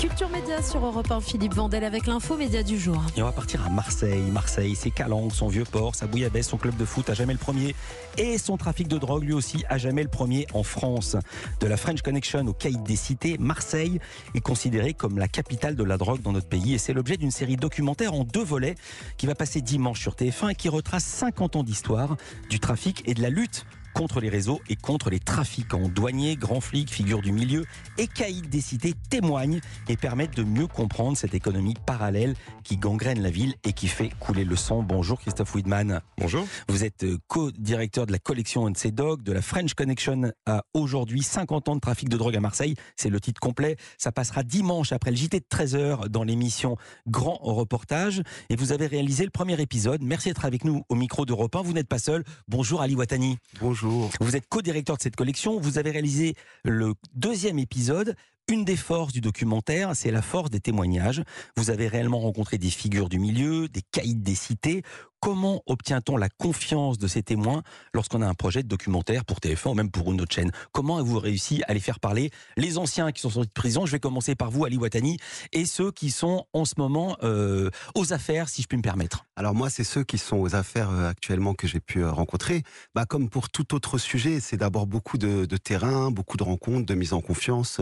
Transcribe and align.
Culture 0.00 0.30
Média 0.30 0.62
sur 0.62 0.82
Europe 0.82 1.10
1, 1.10 1.20
Philippe 1.20 1.52
Vandel 1.52 1.84
avec 1.84 2.06
l'info 2.06 2.34
média 2.34 2.62
du 2.62 2.78
jour. 2.78 3.02
Et 3.18 3.22
on 3.22 3.26
va 3.26 3.32
partir 3.32 3.66
à 3.66 3.68
Marseille. 3.68 4.22
Marseille, 4.32 4.74
c'est 4.74 4.90
Calanque, 4.90 5.34
son 5.34 5.48
vieux 5.48 5.64
port, 5.64 5.94
sa 5.94 6.06
bouillabaisse, 6.06 6.48
son 6.48 6.56
club 6.56 6.74
de 6.78 6.86
foot 6.86 7.10
à 7.10 7.14
jamais 7.14 7.34
le 7.34 7.38
premier 7.38 7.74
et 8.16 8.38
son 8.38 8.56
trafic 8.56 8.88
de 8.88 8.96
drogue 8.96 9.24
lui 9.24 9.34
aussi 9.34 9.62
à 9.68 9.76
jamais 9.76 10.02
le 10.02 10.08
premier 10.08 10.46
en 10.54 10.62
France. 10.62 11.18
De 11.60 11.66
la 11.66 11.76
French 11.76 12.00
Connection 12.00 12.46
au 12.46 12.54
caïd 12.54 12.82
des 12.82 12.96
cités, 12.96 13.36
Marseille 13.38 14.00
est 14.34 14.40
considérée 14.40 14.94
comme 14.94 15.18
la 15.18 15.28
capitale 15.28 15.76
de 15.76 15.84
la 15.84 15.98
drogue 15.98 16.22
dans 16.22 16.32
notre 16.32 16.48
pays 16.48 16.72
et 16.72 16.78
c'est 16.78 16.94
l'objet 16.94 17.18
d'une 17.18 17.30
série 17.30 17.56
documentaire 17.56 18.14
en 18.14 18.24
deux 18.24 18.42
volets 18.42 18.76
qui 19.18 19.26
va 19.26 19.34
passer 19.34 19.60
dimanche 19.60 20.00
sur 20.00 20.14
TF1 20.14 20.52
et 20.52 20.54
qui 20.54 20.70
retrace 20.70 21.04
50 21.04 21.56
ans 21.56 21.62
d'histoire 21.62 22.16
du 22.48 22.58
trafic 22.58 23.02
et 23.04 23.12
de 23.12 23.20
la 23.20 23.28
lutte 23.28 23.66
contre 23.94 24.20
les 24.20 24.28
réseaux 24.28 24.60
et 24.68 24.76
contre 24.76 25.10
les 25.10 25.20
trafiquants. 25.20 25.88
Douaniers, 25.88 26.36
grands 26.36 26.60
flics, 26.60 26.90
figures 26.90 27.22
du 27.22 27.32
milieu 27.32 27.64
et 27.98 28.06
caïds 28.06 28.42
des 28.42 28.60
cités 28.60 28.94
témoignent 29.08 29.60
et 29.88 29.96
permettent 29.96 30.36
de 30.36 30.44
mieux 30.44 30.66
comprendre 30.66 31.16
cette 31.16 31.34
économie 31.34 31.74
parallèle 31.86 32.34
qui 32.64 32.76
gangrène 32.76 33.22
la 33.22 33.30
ville 33.30 33.54
et 33.64 33.72
qui 33.72 33.88
fait 33.88 34.10
couler 34.20 34.44
le 34.44 34.56
sang. 34.56 34.82
Bonjour 34.82 35.20
Christophe 35.20 35.54
Widman. 35.54 36.00
Bonjour. 36.18 36.46
Vous 36.68 36.84
êtes 36.84 37.04
euh, 37.04 37.18
co-directeur 37.28 38.06
de 38.06 38.12
la 38.12 38.18
collection 38.18 38.68
NC 38.68 38.92
de 38.94 39.32
la 39.32 39.42
French 39.42 39.74
Connection 39.74 40.32
à 40.46 40.64
aujourd'hui 40.74 41.22
50 41.22 41.68
ans 41.68 41.74
de 41.74 41.80
trafic 41.80 42.08
de 42.08 42.16
drogue 42.16 42.36
à 42.36 42.40
Marseille. 42.40 42.74
C'est 42.96 43.08
le 43.08 43.20
titre 43.20 43.40
complet. 43.40 43.76
Ça 43.98 44.12
passera 44.12 44.42
dimanche 44.42 44.92
après 44.92 45.10
le 45.10 45.16
JT 45.16 45.40
de 45.40 45.44
13h 45.50 46.08
dans 46.08 46.22
l'émission 46.22 46.76
Grand 47.06 47.38
Reportage. 47.40 48.22
Et 48.48 48.56
vous 48.56 48.72
avez 48.72 48.86
réalisé 48.86 49.24
le 49.24 49.30
premier 49.30 49.60
épisode. 49.60 50.02
Merci 50.02 50.28
d'être 50.28 50.44
avec 50.44 50.64
nous 50.64 50.82
au 50.88 50.94
micro 50.94 51.24
d'Europe 51.24 51.56
1. 51.56 51.62
Vous 51.62 51.72
n'êtes 51.72 51.88
pas 51.88 51.98
seul. 51.98 52.24
Bonjour 52.48 52.82
Ali 52.82 52.94
Watani. 52.94 53.38
Bonjour. 53.60 53.79
Vous 54.20 54.36
êtes 54.36 54.48
co-directeur 54.48 54.96
de 54.96 55.02
cette 55.02 55.16
collection. 55.16 55.60
Vous 55.60 55.78
avez 55.78 55.90
réalisé 55.90 56.34
le 56.64 56.94
deuxième 57.14 57.58
épisode. 57.58 58.16
Une 58.48 58.64
des 58.64 58.76
forces 58.76 59.12
du 59.12 59.20
documentaire, 59.20 59.94
c'est 59.94 60.10
la 60.10 60.22
force 60.22 60.50
des 60.50 60.58
témoignages. 60.58 61.22
Vous 61.56 61.70
avez 61.70 61.86
réellement 61.86 62.18
rencontré 62.18 62.58
des 62.58 62.70
figures 62.70 63.08
du 63.08 63.20
milieu, 63.20 63.68
des 63.68 63.82
caïds 63.92 64.16
des 64.16 64.34
cités. 64.34 64.82
Comment 65.20 65.62
obtient-on 65.66 66.16
la 66.16 66.30
confiance 66.30 66.96
de 66.96 67.06
ces 67.06 67.22
témoins 67.22 67.62
lorsqu'on 67.92 68.22
a 68.22 68.26
un 68.26 68.32
projet 68.32 68.62
de 68.62 68.68
documentaire 68.68 69.26
pour 69.26 69.36
TF1 69.38 69.68
ou 69.68 69.74
même 69.74 69.90
pour 69.90 70.10
une 70.10 70.22
autre 70.22 70.34
chaîne? 70.34 70.50
Comment 70.72 70.96
avez-vous 70.96 71.18
réussi 71.18 71.62
à 71.68 71.74
les 71.74 71.80
faire 71.80 72.00
parler? 72.00 72.30
Les 72.56 72.78
anciens 72.78 73.12
qui 73.12 73.20
sont 73.20 73.28
sortis 73.28 73.48
de 73.48 73.52
prison, 73.52 73.84
je 73.84 73.92
vais 73.92 74.00
commencer 74.00 74.34
par 74.34 74.50
vous, 74.50 74.64
Ali 74.64 74.78
Watani, 74.78 75.18
et 75.52 75.66
ceux 75.66 75.92
qui 75.92 76.10
sont 76.10 76.46
en 76.54 76.64
ce 76.64 76.74
moment 76.78 77.18
euh, 77.22 77.68
aux 77.94 78.14
affaires, 78.14 78.48
si 78.48 78.62
je 78.62 78.66
puis 78.66 78.78
me 78.78 78.82
permettre. 78.82 79.26
Alors 79.36 79.54
moi, 79.54 79.68
c'est 79.68 79.84
ceux 79.84 80.04
qui 80.04 80.16
sont 80.16 80.38
aux 80.38 80.54
affaires 80.54 80.88
euh, 80.88 81.10
actuellement 81.10 81.52
que 81.52 81.66
j'ai 81.66 81.80
pu 81.80 82.02
euh, 82.02 82.10
rencontrer. 82.10 82.62
Bah, 82.94 83.04
comme 83.04 83.28
pour 83.28 83.50
tout 83.50 83.74
autre 83.74 83.98
sujet, 83.98 84.40
c'est 84.40 84.56
d'abord 84.56 84.86
beaucoup 84.86 85.18
de, 85.18 85.44
de, 85.44 85.56
terrain, 85.58 86.10
beaucoup 86.10 86.38
de 86.38 86.44
rencontres, 86.44 86.86
de 86.86 86.94
mise 86.94 87.12
en 87.12 87.20
confiance. 87.20 87.78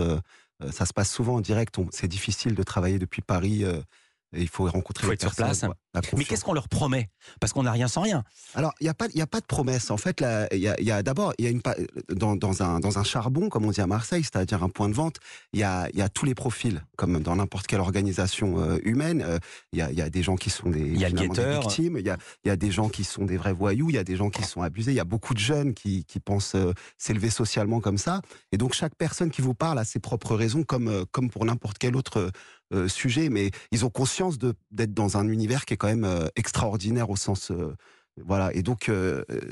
ça 0.73 0.87
se 0.87 0.93
passe 0.93 1.13
souvent 1.13 1.37
en 1.37 1.41
direct. 1.41 1.77
C'est 1.93 2.09
difficile 2.09 2.57
de 2.57 2.63
travailler 2.65 2.99
depuis 2.99 3.23
Paris 3.23 3.65
il 4.33 4.49
faut 4.49 4.67
rencontrer 4.67 5.07
faut 5.07 5.13
être 5.13 5.21
sur 5.21 5.35
place. 5.35 5.65
Mais 6.17 6.25
qu'est-ce 6.25 6.45
qu'on 6.45 6.53
leur 6.53 6.69
promet 6.69 7.09
Parce 7.41 7.53
qu'on 7.53 7.63
n'a 7.63 7.73
rien 7.73 7.89
sans 7.89 8.03
rien. 8.03 8.23
Alors, 8.55 8.73
il 8.81 8.85
n'y 8.85 8.91
a, 8.91 8.95
pas, 8.95 9.07
a 9.07 9.27
pas 9.27 9.41
de 9.41 9.47
promesse. 9.47 9.91
En 9.91 9.97
fait, 9.97 10.23
il 10.53 10.59
y 10.59 10.69
a, 10.69 10.81
y 10.81 10.91
a 10.91 11.03
d'abord, 11.03 11.33
il 11.39 11.45
y 11.45 11.49
a 11.49 11.51
une, 11.51 11.63
dans, 12.11 12.37
dans, 12.37 12.63
un, 12.63 12.79
dans 12.79 12.99
un 12.99 13.05
charbon, 13.05 13.49
comme 13.49 13.65
on 13.65 13.71
dit 13.71 13.81
à 13.81 13.87
Marseille, 13.87 14.23
c'est-à-dire 14.23 14.63
un 14.63 14.69
point 14.69 14.89
de 14.89 14.95
vente, 14.95 15.17
il 15.53 15.61
y 15.61 15.63
a, 15.63 15.89
y 15.95 16.03
a 16.03 16.09
tous 16.09 16.25
les 16.27 16.35
profils, 16.35 16.85
comme 16.97 17.21
dans 17.21 17.37
n'importe 17.37 17.67
quelle 17.67 17.81
organisation 17.81 18.61
euh, 18.61 18.79
humaine. 18.83 19.23
Euh, 19.27 19.39
il 19.73 19.79
y, 19.79 19.83
a, 19.83 19.91
y 19.91 20.03
a 20.03 20.11
des 20.11 20.23
gens 20.23 20.37
qui 20.37 20.51
sont 20.51 20.69
des, 20.71 20.87
y 20.87 21.05
a 21.05 21.11
des 21.11 21.29
victimes, 21.29 21.97
il 21.99 22.07
y 22.07 22.11
a, 22.11 22.19
y 22.45 22.51
a 22.51 22.57
des 22.57 22.71
gens 22.71 22.89
qui 22.89 23.05
sont 23.05 23.25
des 23.25 23.37
vrais 23.37 23.53
voyous, 23.53 23.89
il 23.89 23.95
y 23.95 23.99
a 23.99 24.05
des 24.05 24.17
gens 24.17 24.31
qui 24.31 24.43
sont 24.43 24.63
abusés, 24.63 24.93
il 24.93 24.97
y 24.97 25.01
a 25.01 25.05
beaucoup 25.05 25.35
de 25.35 25.39
jeunes 25.39 25.75
qui, 25.75 26.05
qui 26.05 26.21
pensent 26.21 26.55
euh, 26.55 26.73
s'élever 26.99 27.31
socialement 27.31 27.81
comme 27.81 27.99
ça. 27.99 28.21
Et 28.53 28.59
donc, 28.59 28.75
chaque 28.75 28.95
personne 28.95 29.31
qui 29.31 29.43
vous 29.43 29.55
parle 29.55 29.79
a 29.79 29.85
ses 29.85 30.01
propres 30.01 30.37
raisons, 30.37 30.63
comme, 30.65 31.07
comme 31.13 31.31
pour 31.31 31.45
n'importe 31.45 31.79
quel 31.79 31.97
autre 31.97 32.31
euh, 32.75 32.87
sujet, 32.87 33.31
mais 33.31 33.51
ils 33.73 33.87
ont 33.87 33.91
conscience 33.91 34.37
d'être 34.39 34.93
dans 34.93 35.17
un 35.17 35.27
univers 35.29 35.65
qui 35.65 35.73
est 35.73 35.79
quand 35.79 35.88
même 35.89 36.05
euh, 36.05 36.29
extraordinaire 36.37 37.11
au 37.11 37.17
sens 37.17 37.51
euh, 37.51 37.75
voilà. 38.25 38.53
Et 38.53 38.63
donc, 38.63 38.91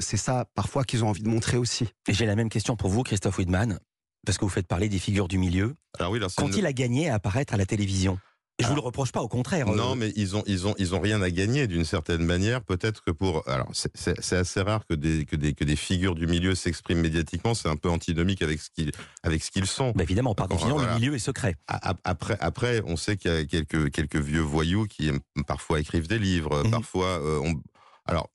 c'est 0.01 0.17
ça, 0.17 0.45
parfois, 0.57 0.83
qu'ils 0.83 1.05
ont 1.05 1.09
envie 1.09 1.23
de 1.23 1.29
montrer 1.29 1.57
aussi. 1.57 1.85
Et 2.09 2.13
j'ai 2.13 2.27
la 2.27 2.35
même 2.35 2.49
question 2.49 2.75
pour 2.75 2.91
vous, 2.91 3.05
Christophe 3.05 3.39
Widman, 3.39 3.79
parce 4.25 4.39
que 4.39 4.45
vous 4.45 4.51
faites 4.51 4.67
parler 4.67 4.89
des 4.89 4.99
figures 4.99 5.29
du 5.29 5.39
milieu. 5.39 5.77
Alors 6.01 6.11
oui, 6.11 6.21
Quand 6.37 6.57
il 6.57 6.67
a 6.67 6.73
gagné 6.73 7.09
à 7.09 7.15
apparaître 7.15 7.55
à 7.55 7.59
la 7.59 7.65
télévision 7.65 8.19
je 8.59 8.65
ne 8.65 8.71
vous 8.71 8.77
le 8.77 8.81
reproche 8.81 9.13
pas, 9.13 9.21
au 9.21 9.29
contraire. 9.29 9.67
Non, 9.69 9.97
mais 9.97 10.13
ils 10.17 10.35
ont, 10.35 10.43
ils 10.47 10.67
ont, 10.67 10.75
ils 10.79 10.95
ont 10.95 11.01
rien 11.01 11.21
à 11.21 11.31
gagner 11.31 11.67
d'une 11.67 11.85
certaine 11.85 12.25
manière. 12.25 12.63
Peut-être 12.63 13.03
que 13.05 13.11
pour, 13.11 13.47
alors 13.49 13.69
c'est 13.75 14.33
assez 14.33 14.61
rare 14.63 14.87
que 14.87 14.95
des, 14.95 15.27
que 15.27 15.37
des, 15.37 15.53
que 15.53 15.65
des 15.65 15.77
figures 15.77 16.15
du 16.15 16.27
milieu 16.27 16.55
s'expriment 16.55 17.01
médiatiquement. 17.01 17.55
C'est 17.55 17.69
un 17.69 17.77
peu 17.77 17.91
antinomique 17.91 18.41
avec 18.41 18.61
ce 18.61 18.71
qu'ils, 18.71 18.93
avec 19.23 19.45
ce 19.45 19.51
qu'ils 19.51 19.67
sont. 19.67 19.93
Bah 19.95 20.05
évidemment, 20.05 20.35
par 20.35 20.49
définition, 20.49 20.79
le 20.79 20.95
milieu 20.95 21.15
est 21.15 21.19
secret. 21.19 21.57
Après, 21.67 22.39
après, 22.41 22.83
on 22.87 22.97
sait 22.97 23.19
qu'il 23.19 23.31
y 23.31 23.35
a 23.35 23.45
quelques, 23.45 23.91
quelques 23.91 24.17
vieux 24.17 24.41
voyous 24.41 24.87
qui 24.87 25.11
parfois 25.47 25.79
écrivent 25.79 26.09
des 26.09 26.19
livres, 26.19 26.65
mhm. 26.65 26.71
parfois, 26.71 27.21
euh, 27.21 27.41
on, 27.45 27.61
alors 28.07 28.31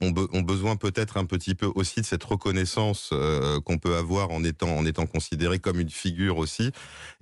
ont, 0.00 0.10
besoin 0.42 0.76
peut-être 0.76 1.16
un 1.16 1.24
petit 1.24 1.54
peu 1.54 1.70
aussi 1.74 2.00
de 2.00 2.06
cette 2.06 2.24
reconnaissance 2.24 3.10
euh, 3.12 3.60
qu'on 3.60 3.78
peut 3.78 3.96
avoir 3.96 4.30
en 4.30 4.42
étant 4.42 4.76
en 4.76 4.84
étant 4.84 5.06
considéré 5.06 5.58
comme 5.58 5.80
une 5.80 5.90
figure 5.90 6.38
aussi, 6.38 6.72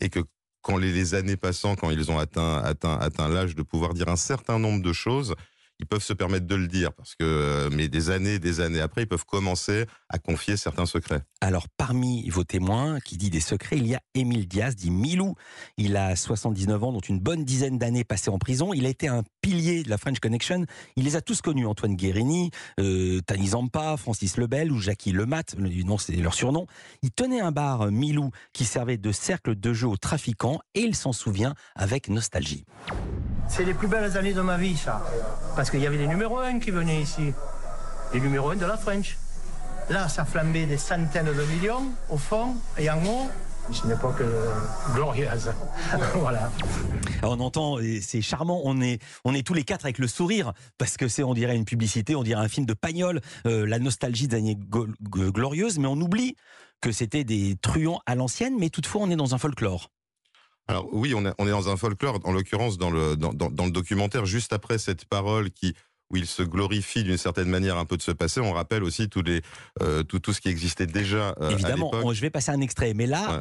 et 0.00 0.08
que 0.08 0.20
quand 0.62 0.76
les, 0.76 1.14
années 1.14 1.36
passant, 1.36 1.76
quand 1.76 1.90
ils 1.90 2.10
ont 2.10 2.18
atteint, 2.18 2.58
atteint, 2.58 2.98
atteint 2.98 3.28
l'âge 3.28 3.54
de 3.54 3.62
pouvoir 3.62 3.94
dire 3.94 4.08
un 4.08 4.16
certain 4.16 4.58
nombre 4.58 4.82
de 4.82 4.92
choses, 4.92 5.34
ils 5.80 5.86
peuvent 5.86 6.02
se 6.02 6.12
permettre 6.12 6.46
de 6.46 6.54
le 6.54 6.68
dire 6.68 6.92
parce 6.92 7.14
que 7.14 7.24
euh, 7.24 7.70
mais 7.72 7.88
des 7.88 8.10
années 8.10 8.38
des 8.38 8.60
années 8.60 8.80
après 8.80 9.02
ils 9.02 9.08
peuvent 9.08 9.24
commencer 9.24 9.86
à 10.08 10.18
confier 10.18 10.56
certains 10.56 10.86
secrets. 10.86 11.22
Alors 11.40 11.68
parmi 11.68 12.28
vos 12.28 12.44
témoins 12.44 13.00
qui 13.00 13.16
dit 13.16 13.30
des 13.30 13.40
secrets, 13.40 13.78
il 13.78 13.86
y 13.86 13.94
a 13.94 14.00
Émile 14.14 14.46
Diaz 14.46 14.76
dit 14.76 14.90
Milou. 14.90 15.34
Il 15.78 15.96
a 15.96 16.16
79 16.16 16.84
ans 16.84 16.92
dont 16.92 17.00
une 17.00 17.18
bonne 17.18 17.44
dizaine 17.44 17.78
d'années 17.78 18.04
passées 18.04 18.30
en 18.30 18.38
prison, 18.38 18.74
il 18.74 18.84
a 18.84 18.90
été 18.90 19.08
un 19.08 19.22
pilier 19.40 19.82
de 19.82 19.88
la 19.88 19.96
French 19.96 20.20
Connection. 20.20 20.66
Il 20.96 21.04
les 21.04 21.16
a 21.16 21.22
tous 21.22 21.40
connus 21.40 21.66
Antoine 21.66 21.96
Guérini, 21.96 22.50
euh, 22.78 23.20
Tani 23.26 23.48
Zampa, 23.48 23.96
Francis 23.96 24.36
Lebel 24.36 24.70
ou 24.70 24.78
Jackie 24.78 25.12
Lemat, 25.12 25.54
non 25.56 25.96
c'est 25.96 26.16
leur 26.16 26.34
surnom. 26.34 26.66
Il 27.02 27.10
tenait 27.10 27.40
un 27.40 27.52
bar 27.52 27.90
Milou 27.90 28.30
qui 28.52 28.64
servait 28.64 28.98
de 28.98 29.12
cercle 29.12 29.58
de 29.58 29.72
jeu 29.72 29.88
aux 29.88 29.96
trafiquants 29.96 30.60
et 30.74 30.80
il 30.80 30.94
s'en 30.94 31.12
souvient 31.12 31.54
avec 31.74 32.08
nostalgie. 32.08 32.64
C'est 33.50 33.64
les 33.64 33.74
plus 33.74 33.88
belles 33.88 34.16
années 34.16 34.32
de 34.32 34.40
ma 34.40 34.56
vie, 34.56 34.76
ça. 34.76 35.04
Parce 35.56 35.70
qu'il 35.70 35.80
y 35.80 35.86
avait 35.86 35.98
les 35.98 36.06
numéros 36.06 36.38
1 36.38 36.60
qui 36.60 36.70
venaient 36.70 37.02
ici. 37.02 37.32
Les 38.14 38.20
numéros 38.20 38.50
1 38.50 38.56
de 38.56 38.64
la 38.64 38.76
French. 38.76 39.18
Là, 39.90 40.08
ça 40.08 40.24
flambait 40.24 40.66
des 40.66 40.78
centaines 40.78 41.26
de 41.26 41.44
millions, 41.46 41.86
au 42.08 42.16
fond, 42.16 42.54
et 42.78 42.88
en 42.88 43.04
haut, 43.04 43.28
une 43.84 43.90
époque 43.90 44.20
euh, 44.20 44.52
glorieuse. 44.94 45.50
voilà. 46.14 46.50
on 47.24 47.40
entend, 47.40 47.78
c'est 48.00 48.22
charmant, 48.22 48.60
on 48.64 48.80
est, 48.80 49.02
on 49.24 49.34
est 49.34 49.44
tous 49.44 49.54
les 49.54 49.64
quatre 49.64 49.84
avec 49.84 49.98
le 49.98 50.06
sourire, 50.06 50.52
parce 50.78 50.96
que 50.96 51.08
c'est, 51.08 51.24
on 51.24 51.34
dirait 51.34 51.56
une 51.56 51.64
publicité, 51.64 52.14
on 52.14 52.22
dirait 52.22 52.40
un 52.40 52.48
film 52.48 52.66
de 52.66 52.74
Pagnol, 52.74 53.20
euh, 53.46 53.66
la 53.66 53.80
nostalgie 53.80 54.28
des 54.28 54.36
années 54.36 54.58
glorieuses, 55.10 55.80
mais 55.80 55.88
on 55.88 56.00
oublie 56.00 56.36
que 56.80 56.92
c'était 56.92 57.24
des 57.24 57.56
truands 57.60 58.00
à 58.06 58.14
l'ancienne, 58.14 58.54
mais 58.60 58.70
toutefois 58.70 59.02
on 59.02 59.10
est 59.10 59.16
dans 59.16 59.34
un 59.34 59.38
folklore. 59.38 59.90
Alors 60.70 60.88
oui, 60.92 61.14
on, 61.14 61.24
est 61.26 61.50
dans 61.50 61.68
un 61.68 61.76
folklore, 61.76 62.20
en 62.24 62.32
l'occurrence 62.32 62.78
dans 62.78 62.90
le, 62.90 63.16
dans, 63.16 63.32
le 63.32 63.70
documentaire, 63.70 64.24
juste 64.24 64.52
après 64.52 64.78
cette 64.78 65.04
parole 65.04 65.50
qui 65.50 65.74
où 66.12 66.16
il 66.16 66.26
se 66.26 66.42
glorifie 66.42 67.04
d'une 67.04 67.16
certaine 67.16 67.48
manière 67.48 67.78
un 67.78 67.84
peu 67.84 67.96
de 67.96 68.02
ce 68.02 68.10
passé. 68.10 68.40
On 68.40 68.52
rappelle 68.52 68.82
aussi 68.82 69.08
tous 69.08 69.22
les, 69.22 69.42
euh, 69.80 70.02
tout, 70.02 70.18
tout 70.18 70.32
ce 70.32 70.40
qui 70.40 70.48
existait 70.48 70.86
déjà. 70.86 71.36
Euh, 71.40 71.50
Évidemment, 71.50 71.92
je 72.12 72.20
vais 72.20 72.30
passer 72.30 72.50
un 72.50 72.60
extrait, 72.60 72.94
mais 72.94 73.06
là, 73.06 73.40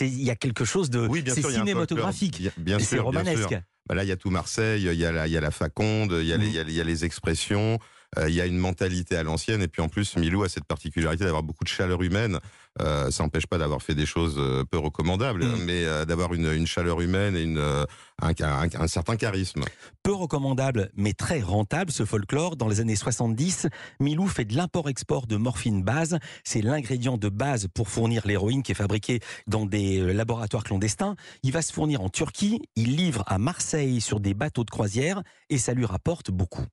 il 0.00 0.22
y 0.22 0.30
a 0.30 0.36
quelque 0.36 0.64
chose 0.64 0.88
de 0.88 1.04
oui, 1.04 1.24
cinématographique, 1.28 2.48
bien 2.56 2.78
sûr, 2.78 3.04
romanesque. 3.04 3.56
Bah 3.88 3.94
là, 3.94 4.04
il 4.04 4.08
y 4.08 4.12
a 4.12 4.16
tout 4.16 4.30
Marseille, 4.30 4.82
il 4.84 4.98
y 4.98 5.04
a 5.04 5.12
la, 5.12 5.26
il 5.26 5.32
y 5.32 5.36
a 5.36 5.40
la 5.40 5.52
Faconde, 5.52 6.16
il 6.20 6.26
y 6.26 6.32
a, 6.32 6.36
les, 6.36 6.48
il 6.48 6.72
y 6.72 6.80
a 6.80 6.84
les 6.84 7.04
expressions. 7.04 7.78
Euh, 8.18 8.28
il 8.28 8.34
y 8.34 8.40
a 8.40 8.46
une 8.46 8.58
mentalité 8.58 9.16
à 9.16 9.22
l'ancienne 9.22 9.62
et 9.62 9.68
puis 9.68 9.82
en 9.82 9.88
plus 9.88 10.16
Milou 10.16 10.42
a 10.42 10.48
cette 10.48 10.64
particularité 10.64 11.24
d'avoir 11.24 11.42
beaucoup 11.42 11.64
de 11.64 11.68
chaleur 11.68 12.02
humaine. 12.02 12.38
Euh, 12.80 13.10
ça 13.10 13.22
n'empêche 13.22 13.46
pas 13.46 13.56
d'avoir 13.56 13.80
fait 13.80 13.94
des 13.94 14.04
choses 14.04 14.36
euh, 14.38 14.62
peu 14.64 14.76
recommandables, 14.76 15.44
mm. 15.44 15.64
mais 15.64 15.84
d'avoir 16.06 16.34
une, 16.34 16.66
chaleur 16.66 17.00
humaine 17.00 17.36
et 17.36 17.42
une, 17.42 17.86
un, 18.20 18.88
certain 18.88 19.16
charisme. 19.16 19.62
Peu 20.02 20.12
recommandable, 20.12 20.90
mais 20.96 21.12
très 21.12 21.40
rentable, 21.40 21.90
ce 21.90 22.04
folklore. 22.04 22.56
Dans 22.56 22.68
les 22.68 22.80
années 22.80 22.96
70, 22.96 23.68
Milou 24.00 24.26
fait 24.26 24.44
de 24.44 24.56
l'import-export 24.56 25.26
de 25.26 25.36
morphine 25.36 25.82
base. 25.82 26.18
C'est 26.44 26.60
l'ingrédient 26.60 27.16
de 27.16 27.28
base 27.28 27.68
pour 27.72 27.88
fournir 27.88 28.26
l'héroïne 28.26 28.62
qui 28.62 28.72
est 28.72 28.76
fabriquée 28.76 29.20
dans 29.46 29.64
des 29.64 30.00
laboratoires 30.12 30.64
clandestins. 30.64 31.16
Il 31.42 31.52
va 31.52 31.62
se 31.62 31.72
fournir 31.72 32.02
en 32.02 32.08
Turquie, 32.08 32.60
il 32.76 32.96
livre 32.96 33.24
à 33.26 33.38
Marseille 33.38 34.00
sur 34.00 34.20
des 34.20 34.34
bateaux 34.34 34.64
de 34.64 34.70
croisière 34.70 35.22
et 35.48 35.58
ça 35.58 35.72
lui 35.72 35.86
rapporte 35.86 36.30
beaucoup. 36.30 36.66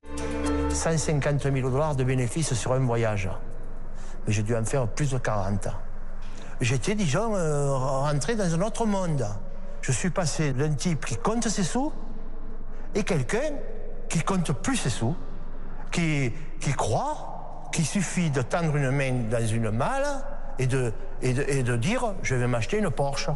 150 0.73 1.43
000 1.43 1.69
dollars 1.69 1.95
de 1.95 2.03
bénéfices 2.03 2.53
sur 2.53 2.73
un 2.73 2.79
voyage. 2.79 3.29
Mais 4.25 4.33
j'ai 4.33 4.43
dû 4.43 4.55
en 4.55 4.63
faire 4.63 4.87
plus 4.87 5.11
de 5.11 5.17
40. 5.17 5.67
J'étais, 6.61 6.95
disons, 6.95 7.35
euh, 7.35 7.73
rentré 7.73 8.35
dans 8.35 8.53
un 8.53 8.61
autre 8.61 8.85
monde. 8.85 9.25
Je 9.81 9.91
suis 9.91 10.09
passé 10.09 10.53
d'un 10.53 10.73
type 10.73 11.05
qui 11.05 11.17
compte 11.17 11.47
ses 11.47 11.63
sous 11.63 11.91
et 12.95 13.03
quelqu'un 13.03 13.51
qui 14.07 14.21
compte 14.21 14.51
plus 14.53 14.77
ses 14.77 14.89
sous, 14.89 15.15
qui, 15.91 16.31
qui 16.59 16.71
croit 16.73 17.69
qu'il 17.73 17.85
suffit 17.85 18.29
de 18.29 18.41
tendre 18.41 18.75
une 18.75 18.91
main 18.91 19.23
dans 19.29 19.45
une 19.45 19.71
malle 19.71 20.05
et 20.59 20.67
de, 20.67 20.93
et 21.21 21.33
de, 21.33 21.43
et 21.47 21.63
de 21.63 21.75
dire 21.77 22.13
je 22.23 22.35
vais 22.35 22.47
m'acheter 22.47 22.77
une 22.77 22.89
Porsche. 22.89 23.29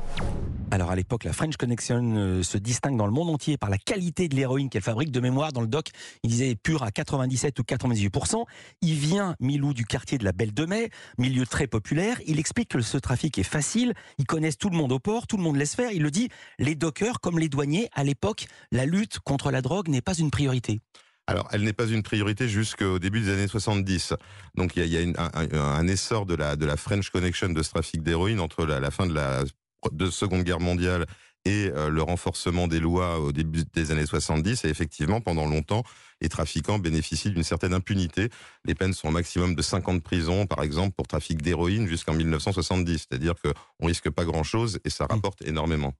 Alors 0.70 0.92
à 0.92 0.96
l'époque, 0.96 1.24
la 1.24 1.32
French 1.32 1.56
Connection 1.56 2.16
euh, 2.16 2.44
se 2.44 2.58
distingue 2.58 2.98
dans 2.98 3.06
le 3.06 3.14
monde 3.14 3.30
entier 3.30 3.58
par 3.58 3.70
la 3.70 3.78
qualité 3.78 4.28
de 4.28 4.36
l'héroïne 4.36 4.70
qu'elle 4.70 4.82
fabrique. 4.82 5.12
De 5.12 5.22
mémoire, 5.22 5.54
dans 5.54 5.62
le 5.62 5.68
doc, 5.68 5.88
il 6.24 6.30
disait 6.30 6.56
pur 6.56 6.84
à 6.84 6.92
97 6.92 7.58
ou 7.60 7.64
98%. 7.64 8.44
Il 8.82 8.96
vient, 8.96 9.36
Milou, 9.40 9.74
du 9.74 9.86
quartier 9.86 10.18
de 10.18 10.26
la 10.26 10.34
Belle 10.34 10.54
de 10.54 10.66
Mai, 10.66 10.90
milieu 11.18 11.46
très 11.46 11.68
populaire. 11.68 12.20
Il 12.28 12.38
explique 12.40 12.70
que 12.70 12.82
ce 12.82 12.98
trafic 12.98 13.38
est 13.38 13.44
facile. 13.44 13.94
Ils 14.18 14.26
connaissent 14.26 14.58
tout 14.58 14.70
le 14.70 14.78
monde 14.78 14.92
au 14.92 15.00
port, 15.00 15.26
tout 15.26 15.38
le 15.38 15.44
monde 15.44 15.56
laisse 15.56 15.76
faire. 15.76 15.92
Il 15.92 16.04
le 16.04 16.12
dit, 16.12 16.30
les 16.60 16.76
dockers, 16.76 17.22
comme 17.22 17.40
les 17.40 17.48
douaniers, 17.48 17.90
à 17.94 18.04
l'époque, 18.04 18.48
la 18.72 18.86
lutte 18.86 19.20
contre 19.20 19.52
la 19.52 19.62
drogue 19.62 19.88
n'est 19.88 20.02
pas 20.02 20.16
une 20.16 20.32
priorité. 20.32 20.82
Alors, 21.28 21.48
elle 21.52 21.64
n'est 21.64 21.74
pas 21.74 21.88
une 21.88 22.04
priorité 22.04 22.48
jusqu'au 22.48 23.00
début 23.00 23.20
des 23.20 23.32
années 23.32 23.48
70. 23.48 24.14
Donc, 24.56 24.76
il 24.76 24.80
y 24.80 24.98
a, 24.98 25.02
il 25.02 25.10
y 25.10 25.14
a 25.14 25.32
un, 25.34 25.52
un, 25.54 25.88
essor 25.88 26.26
de 26.26 26.36
la, 26.36 26.56
de 26.56 26.66
la 26.66 26.78
French 26.78 27.10
Connection 27.10 27.50
de 27.50 27.62
ce 27.62 27.70
trafic 27.70 28.02
d'héroïne 28.02 28.40
entre 28.40 28.66
la, 28.66 28.80
la, 28.80 28.92
fin 28.92 29.06
de 29.06 29.14
la 29.14 29.44
de 29.92 30.10
Seconde 30.10 30.44
Guerre 30.44 30.60
mondiale 30.60 31.06
et 31.46 31.72
euh, 31.74 31.90
le 31.90 32.02
renforcement 32.02 32.68
des 32.68 32.80
lois 32.80 33.20
au 33.20 33.32
début 33.32 33.64
des 33.74 33.92
années 33.92 34.06
70. 34.06 34.66
Et 34.66 34.70
effectivement, 34.70 35.22
pendant 35.22 35.46
longtemps, 35.46 35.84
les 36.22 36.30
trafiquants 36.30 36.80
bénéficient 36.80 37.32
d'une 37.32 37.44
certaine 37.44 37.74
impunité. 37.74 38.30
Les 38.66 38.76
peines 38.76 38.94
sont 38.94 39.10
au 39.10 39.12
maximum 39.12 39.56
de 39.56 39.62
5 39.62 39.88
ans 39.90 39.94
de 39.94 40.00
prison, 40.00 40.46
par 40.46 40.64
exemple, 40.64 40.94
pour 40.96 41.08
trafic 41.08 41.42
d'héroïne 41.42 41.88
jusqu'en 41.88 42.14
1970. 42.14 43.08
C'est-à-dire 43.10 43.36
qu'on 43.36 43.88
risque 43.88 44.10
pas 44.10 44.26
grand-chose 44.26 44.80
et 44.84 44.90
ça 44.90 45.06
mmh. 45.06 45.12
rapporte 45.12 45.42
énormément. 45.44 45.94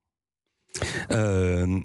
Euh, 1.12 1.80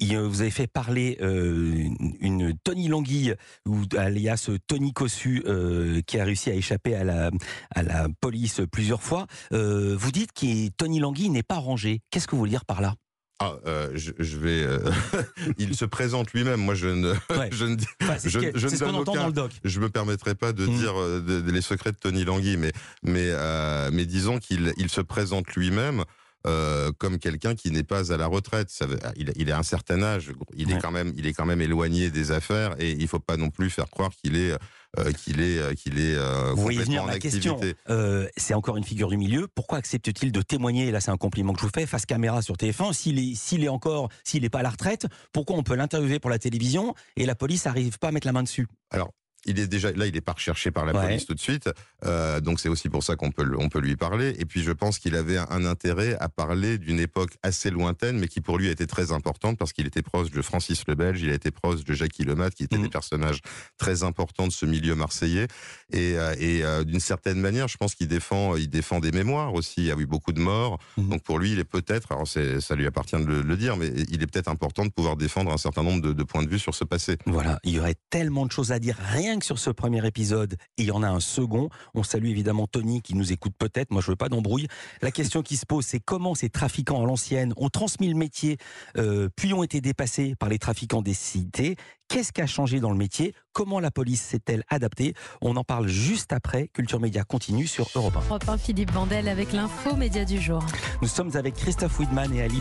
vous 0.00 0.40
avez 0.40 0.50
fait 0.50 0.66
parler 0.66 1.18
euh, 1.20 1.88
une 2.20 2.54
Tony 2.64 2.88
Languille, 2.88 3.34
ou 3.66 3.82
alias 3.96 4.50
Tony 4.66 4.92
Cossu, 4.92 5.42
euh, 5.46 6.00
qui 6.06 6.18
a 6.18 6.24
réussi 6.24 6.50
à 6.50 6.54
échapper 6.54 6.94
à 6.94 7.04
la, 7.04 7.30
à 7.74 7.82
la 7.82 8.08
police 8.20 8.60
plusieurs 8.70 9.02
fois. 9.02 9.26
Euh, 9.52 9.96
vous 9.98 10.12
dites 10.12 10.32
que 10.32 10.68
Tony 10.70 11.00
Languille 11.00 11.30
n'est 11.30 11.42
pas 11.42 11.58
rangé. 11.58 12.00
Qu'est-ce 12.10 12.26
que 12.26 12.32
vous 12.32 12.38
voulez 12.38 12.50
dire 12.50 12.64
par 12.64 12.80
là? 12.80 12.94
Ah, 13.40 13.56
euh, 13.66 13.90
je, 13.94 14.12
je, 14.18 14.38
vais. 14.38 14.62
Euh, 14.62 14.78
il 15.58 15.74
se 15.74 15.84
présente 15.84 16.32
lui-même. 16.32 16.60
Moi, 16.60 16.74
je 16.74 16.86
ne. 16.86 17.12
Ouais. 17.36 17.48
je 17.52 17.64
ne. 17.64 17.76
Enfin, 18.02 18.16
je, 18.22 18.30
je 18.54 18.68
ne 18.68 18.78
donne 18.78 18.94
aucun, 18.94 19.12
dans 19.12 19.26
le 19.26 19.32
doc. 19.32 19.50
Je 19.64 19.80
me 19.80 19.90
permettrai 19.90 20.34
pas 20.34 20.52
de 20.52 20.64
mmh. 20.64 20.76
dire 20.78 20.94
de, 20.94 21.40
de, 21.40 21.50
les 21.50 21.60
secrets 21.60 21.90
de 21.90 21.96
Tony 21.96 22.24
Languille, 22.24 22.56
mais 22.56 22.72
mais 23.02 23.30
euh, 23.30 23.90
mais 23.92 24.06
disons 24.06 24.38
qu'il 24.38 24.72
il 24.76 24.88
se 24.88 25.00
présente 25.00 25.52
lui-même 25.54 26.04
euh, 26.46 26.92
comme 26.98 27.18
quelqu'un 27.18 27.54
qui 27.54 27.70
n'est 27.70 27.84
pas 27.84 28.12
à 28.12 28.16
la 28.16 28.26
retraite. 28.26 28.70
Ça 28.70 28.86
veut, 28.86 28.98
il, 29.16 29.32
il, 29.36 29.48
est 29.48 29.52
à 29.52 29.58
un 29.58 29.62
certain 29.62 30.02
âge, 30.02 30.32
il 30.54 30.66
ouais. 30.66 30.74
est 30.74 30.78
quand 30.78 30.90
même, 30.90 31.12
il 31.16 31.26
est 31.26 31.32
quand 31.32 31.46
même 31.46 31.60
éloigné 31.60 32.10
des 32.10 32.32
affaires 32.32 32.74
et 32.78 32.92
il 32.92 33.08
faut 33.08 33.18
pas 33.20 33.36
non 33.36 33.50
plus 33.50 33.70
faire 33.70 33.88
croire 33.90 34.10
qu'il 34.22 34.36
est 34.36 34.54
euh, 34.98 35.12
qu'il 35.12 35.40
est 35.40 35.58
euh, 35.58 35.74
qu'il 35.74 35.98
est 35.98 36.14
euh, 36.14 36.52
Vous 36.54 36.62
voyez 36.62 36.82
venir 36.82 37.04
la 37.04 37.18
question? 37.18 37.60
Euh, 37.90 38.28
c'est 38.36 38.54
encore 38.54 38.76
une 38.76 38.84
figure 38.84 39.08
du 39.08 39.16
milieu. 39.16 39.48
Pourquoi 39.54 39.78
accepte-t-il 39.78 40.30
de 40.30 40.42
témoigner? 40.42 40.90
Là, 40.90 41.00
c'est 41.00 41.10
un 41.10 41.16
compliment 41.16 41.52
que 41.52 41.60
je 41.60 41.66
vous 41.66 41.72
fais 41.74 41.86
face 41.86 42.06
caméra 42.06 42.42
sur 42.42 42.56
TF1. 42.56 42.92
S'il 42.92 43.18
est 43.18 43.34
s'il 43.34 43.64
est 43.64 43.68
encore 43.68 44.08
s'il 44.22 44.42
n'est 44.42 44.50
pas 44.50 44.60
à 44.60 44.62
la 44.62 44.70
retraite, 44.70 45.06
pourquoi 45.32 45.56
on 45.56 45.62
peut 45.62 45.74
l'interviewer 45.74 46.20
pour 46.20 46.30
la 46.30 46.38
télévision 46.38 46.94
et 47.16 47.26
la 47.26 47.34
police 47.34 47.64
n'arrive 47.64 47.98
pas 47.98 48.08
à 48.08 48.12
mettre 48.12 48.26
la 48.26 48.32
main 48.32 48.42
dessus? 48.42 48.68
Alors 48.90 49.12
il 49.46 49.58
est 49.58 49.66
déjà 49.66 49.92
là, 49.92 50.06
il 50.06 50.16
est 50.16 50.20
pas 50.20 50.32
recherché 50.32 50.70
par 50.70 50.84
la 50.84 50.92
ouais. 50.92 51.06
police 51.06 51.26
tout 51.26 51.34
de 51.34 51.40
suite, 51.40 51.68
euh, 52.04 52.40
donc 52.40 52.60
c'est 52.60 52.68
aussi 52.68 52.88
pour 52.88 53.02
ça 53.02 53.16
qu'on 53.16 53.30
peut 53.30 53.48
on 53.58 53.68
peut 53.68 53.80
lui 53.80 53.96
parler. 53.96 54.34
Et 54.38 54.44
puis 54.44 54.62
je 54.62 54.72
pense 54.72 54.98
qu'il 54.98 55.14
avait 55.16 55.38
un 55.38 55.64
intérêt 55.64 56.16
à 56.20 56.28
parler 56.28 56.78
d'une 56.78 57.00
époque 57.00 57.32
assez 57.42 57.70
lointaine, 57.70 58.18
mais 58.18 58.28
qui 58.28 58.40
pour 58.40 58.58
lui 58.58 58.68
a 58.68 58.70
été 58.70 58.86
très 58.86 59.12
importante 59.12 59.58
parce 59.58 59.72
qu'il 59.72 59.86
était 59.86 60.02
proche 60.02 60.30
de 60.30 60.42
Francis 60.42 60.84
le 60.86 60.94
Belge, 60.94 61.22
il 61.22 61.30
a 61.30 61.34
été 61.34 61.50
proche 61.50 61.84
de 61.84 61.94
Jackie 61.94 62.24
Lemat, 62.24 62.50
qui 62.50 62.64
étaient 62.64 62.78
mmh. 62.78 62.82
des 62.82 62.88
personnages 62.88 63.40
très 63.78 64.02
importants 64.02 64.46
de 64.46 64.52
ce 64.52 64.66
milieu 64.66 64.94
marseillais. 64.94 65.46
Et, 65.92 66.18
euh, 66.18 66.34
et 66.38 66.64
euh, 66.64 66.84
d'une 66.84 67.00
certaine 67.00 67.40
manière, 67.40 67.68
je 67.68 67.76
pense 67.76 67.94
qu'il 67.94 68.08
défend 68.08 68.56
il 68.56 68.68
défend 68.68 69.00
des 69.00 69.12
mémoires 69.12 69.54
aussi. 69.54 69.74
Il 69.78 69.84
y 69.86 69.92
a 69.92 69.96
eu 69.96 70.06
beaucoup 70.06 70.32
de 70.32 70.40
morts, 70.40 70.78
mmh. 70.96 71.08
donc 71.08 71.22
pour 71.22 71.38
lui, 71.38 71.52
il 71.52 71.58
est 71.58 71.64
peut-être, 71.64 72.12
alors 72.12 72.26
ça 72.26 72.74
lui 72.74 72.86
appartient 72.86 73.16
de 73.16 73.24
le, 73.24 73.42
le, 73.42 73.56
dire, 73.56 73.76
mais 73.76 73.88
il 74.10 74.22
est 74.22 74.26
peut-être 74.26 74.48
important 74.48 74.84
de 74.84 74.90
pouvoir 74.90 75.16
défendre 75.16 75.52
un 75.52 75.58
certain 75.58 75.82
nombre 75.82 76.02
de, 76.02 76.12
de 76.12 76.22
points 76.22 76.42
de 76.42 76.48
vue 76.48 76.58
sur 76.58 76.74
ce 76.74 76.84
passé. 76.84 77.16
Voilà, 77.26 77.58
il 77.64 77.72
y 77.72 77.78
aurait 77.78 77.96
tellement 78.10 78.46
de 78.46 78.52
choses 78.52 78.72
à 78.72 78.78
dire 78.78 78.96
rien 78.98 79.33
sur 79.42 79.58
ce 79.58 79.70
premier 79.70 80.06
épisode 80.06 80.54
et 80.78 80.82
il 80.82 80.86
y 80.86 80.90
en 80.90 81.02
a 81.02 81.08
un 81.08 81.20
second. 81.20 81.68
On 81.94 82.02
salue 82.02 82.26
évidemment 82.26 82.66
Tony 82.66 83.02
qui 83.02 83.14
nous 83.14 83.32
écoute 83.32 83.54
peut-être. 83.58 83.90
Moi, 83.90 84.02
je 84.02 84.10
veux 84.10 84.16
pas 84.16 84.28
d'embrouille. 84.28 84.68
La 85.02 85.10
question 85.10 85.42
qui 85.42 85.56
se 85.56 85.66
pose, 85.66 85.84
c'est 85.84 86.00
comment 86.00 86.34
ces 86.34 86.50
trafiquants 86.50 87.02
à 87.02 87.06
l'ancienne 87.06 87.52
ont 87.56 87.68
transmis 87.68 88.08
le 88.08 88.16
métier, 88.16 88.58
euh, 88.96 89.28
puis 89.36 89.52
ont 89.54 89.62
été 89.62 89.80
dépassés 89.80 90.34
par 90.36 90.48
les 90.48 90.58
trafiquants 90.58 91.02
des 91.02 91.14
cités? 91.14 91.76
Qu'est-ce 92.08 92.32
qui 92.32 92.42
a 92.42 92.46
changé 92.46 92.80
dans 92.80 92.90
le 92.90 92.98
métier? 92.98 93.34
Comment 93.54 93.80
la 93.80 93.90
police 93.90 94.20
s'est-elle 94.20 94.64
adaptée 94.68 95.14
On 95.40 95.56
en 95.56 95.64
parle 95.64 95.86
juste 95.88 96.32
après. 96.34 96.68
Culture 96.74 97.00
Média 97.00 97.24
continue 97.24 97.66
sur 97.66 97.88
Europe 97.94 98.16
1. 98.16 98.26
Europe 98.26 98.48
1, 98.48 98.58
Philippe 98.58 98.90
Vandel 98.90 99.28
avec 99.28 99.52
l'info 99.52 99.96
média 99.96 100.26
du 100.26 100.40
jour. 100.40 100.62
Nous 101.00 101.08
sommes 101.08 101.34
avec 101.36 101.54
Christophe 101.54 101.98
Widman 101.98 102.34
et 102.34 102.42
Ali 102.42 102.60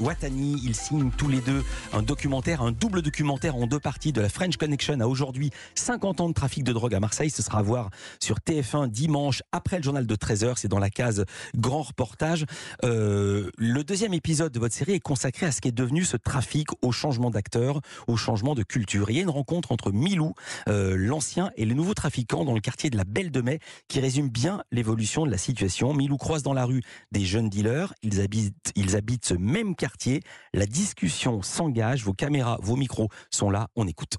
Watani. 0.00 0.60
Ils 0.64 0.74
signent 0.74 1.10
tous 1.16 1.28
les 1.28 1.40
deux 1.40 1.62
un 1.92 2.02
documentaire, 2.02 2.62
un 2.62 2.72
double 2.72 3.02
documentaire 3.02 3.54
en 3.54 3.66
deux 3.68 3.78
parties 3.78 4.12
de 4.12 4.20
la 4.20 4.28
French 4.28 4.56
Connection 4.56 4.98
à 4.98 5.06
aujourd'hui 5.06 5.50
50 5.76 6.20
ans 6.20 6.28
de 6.28 6.34
trafic 6.34 6.64
de 6.64 6.72
drogue 6.72 6.94
à 6.94 7.00
Marseille. 7.00 7.30
Ce 7.30 7.42
sera 7.42 7.58
à 7.58 7.62
voir 7.62 7.90
sur 8.18 8.38
TF1 8.38 8.88
dimanche 8.88 9.44
après 9.52 9.76
le 9.76 9.84
journal 9.84 10.06
de 10.06 10.16
13h. 10.16 10.54
C'est 10.56 10.68
dans 10.68 10.80
la 10.80 10.90
case 10.90 11.26
grand 11.54 11.82
reportage. 11.82 12.44
Euh, 12.84 13.50
le 13.56 13.84
deuxième 13.84 14.14
épisode 14.14 14.52
de 14.52 14.58
votre 14.58 14.74
série 14.74 14.94
est 14.94 15.00
consacré 15.00 15.46
à 15.46 15.52
ce 15.52 15.60
qui 15.60 15.68
est 15.68 15.72
devenu 15.72 16.02
ce 16.04 16.16
trafic, 16.16 16.68
au 16.82 16.90
changement 16.90 17.30
d'acteurs, 17.30 17.82
au 18.08 18.16
changement 18.16 18.54
de 18.54 18.62
culture 18.62 18.80
culture. 18.80 19.10
Il 19.10 19.16
y 19.16 19.18
a 19.18 19.22
une 19.22 19.30
rencontre 19.30 19.72
entre 19.72 19.92
Milou, 19.92 20.29
euh, 20.68 20.96
l'ancien, 20.96 21.50
et 21.56 21.64
les 21.64 21.74
nouveaux 21.74 21.94
trafiquants 21.94 22.44
dans 22.44 22.54
le 22.54 22.60
quartier 22.60 22.90
de 22.90 22.96
la 22.96 23.04
Belle 23.04 23.30
de 23.30 23.40
Mai 23.40 23.58
qui 23.88 24.00
résume 24.00 24.28
bien 24.28 24.62
l'évolution 24.70 25.26
de 25.26 25.30
la 25.30 25.38
situation. 25.38 25.94
Milou 25.94 26.16
croise 26.16 26.42
dans 26.42 26.52
la 26.52 26.64
rue 26.64 26.82
des 27.12 27.24
jeunes 27.24 27.48
dealers. 27.48 27.94
Ils 28.02 28.20
habitent, 28.20 29.24
ce 29.24 29.34
même 29.34 29.74
quartier. 29.74 30.22
La 30.54 30.66
discussion 30.66 31.42
s'engage. 31.42 32.04
Vos 32.04 32.14
caméras, 32.14 32.58
vos 32.62 32.76
micros 32.76 33.08
sont 33.30 33.50
là. 33.50 33.68
On 33.76 33.86
écoute. 33.86 34.18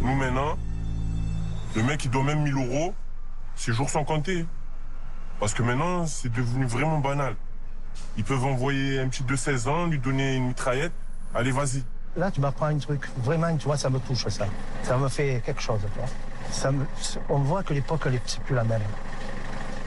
Nous 0.00 0.14
maintenant, 0.14 0.56
le 1.76 1.82
mec 1.82 2.00
qui 2.00 2.08
doit 2.08 2.24
même 2.24 2.42
1000 2.42 2.54
euros, 2.54 2.94
ses 3.56 3.72
jours 3.72 3.90
sont 3.90 4.04
comptés. 4.04 4.46
Parce 5.40 5.54
que 5.54 5.62
maintenant, 5.62 6.06
c'est 6.06 6.32
devenu 6.32 6.66
vraiment 6.66 6.98
banal. 6.98 7.34
Ils 8.16 8.24
peuvent 8.24 8.44
envoyer 8.44 9.00
un 9.00 9.08
petit 9.08 9.24
de 9.24 9.36
16 9.36 9.68
ans, 9.68 9.86
lui 9.86 9.98
donner 9.98 10.36
une 10.36 10.48
mitraillette. 10.48 10.92
Allez, 11.34 11.50
vas-y. 11.50 11.82
Là, 12.16 12.30
tu 12.30 12.40
m'apprends 12.40 12.66
un 12.66 12.78
truc. 12.78 13.08
Vraiment, 13.18 13.56
tu 13.56 13.64
vois, 13.64 13.76
ça 13.76 13.88
me 13.88 13.98
touche, 13.98 14.26
ça. 14.28 14.46
Ça 14.82 14.96
me 14.98 15.08
fait 15.08 15.42
quelque 15.44 15.62
chose. 15.62 15.80
On 17.28 17.38
voit 17.38 17.62
que 17.62 17.72
l'époque, 17.72 18.06
c'est 18.26 18.40
plus 18.40 18.54
la 18.54 18.64
même. 18.64 18.82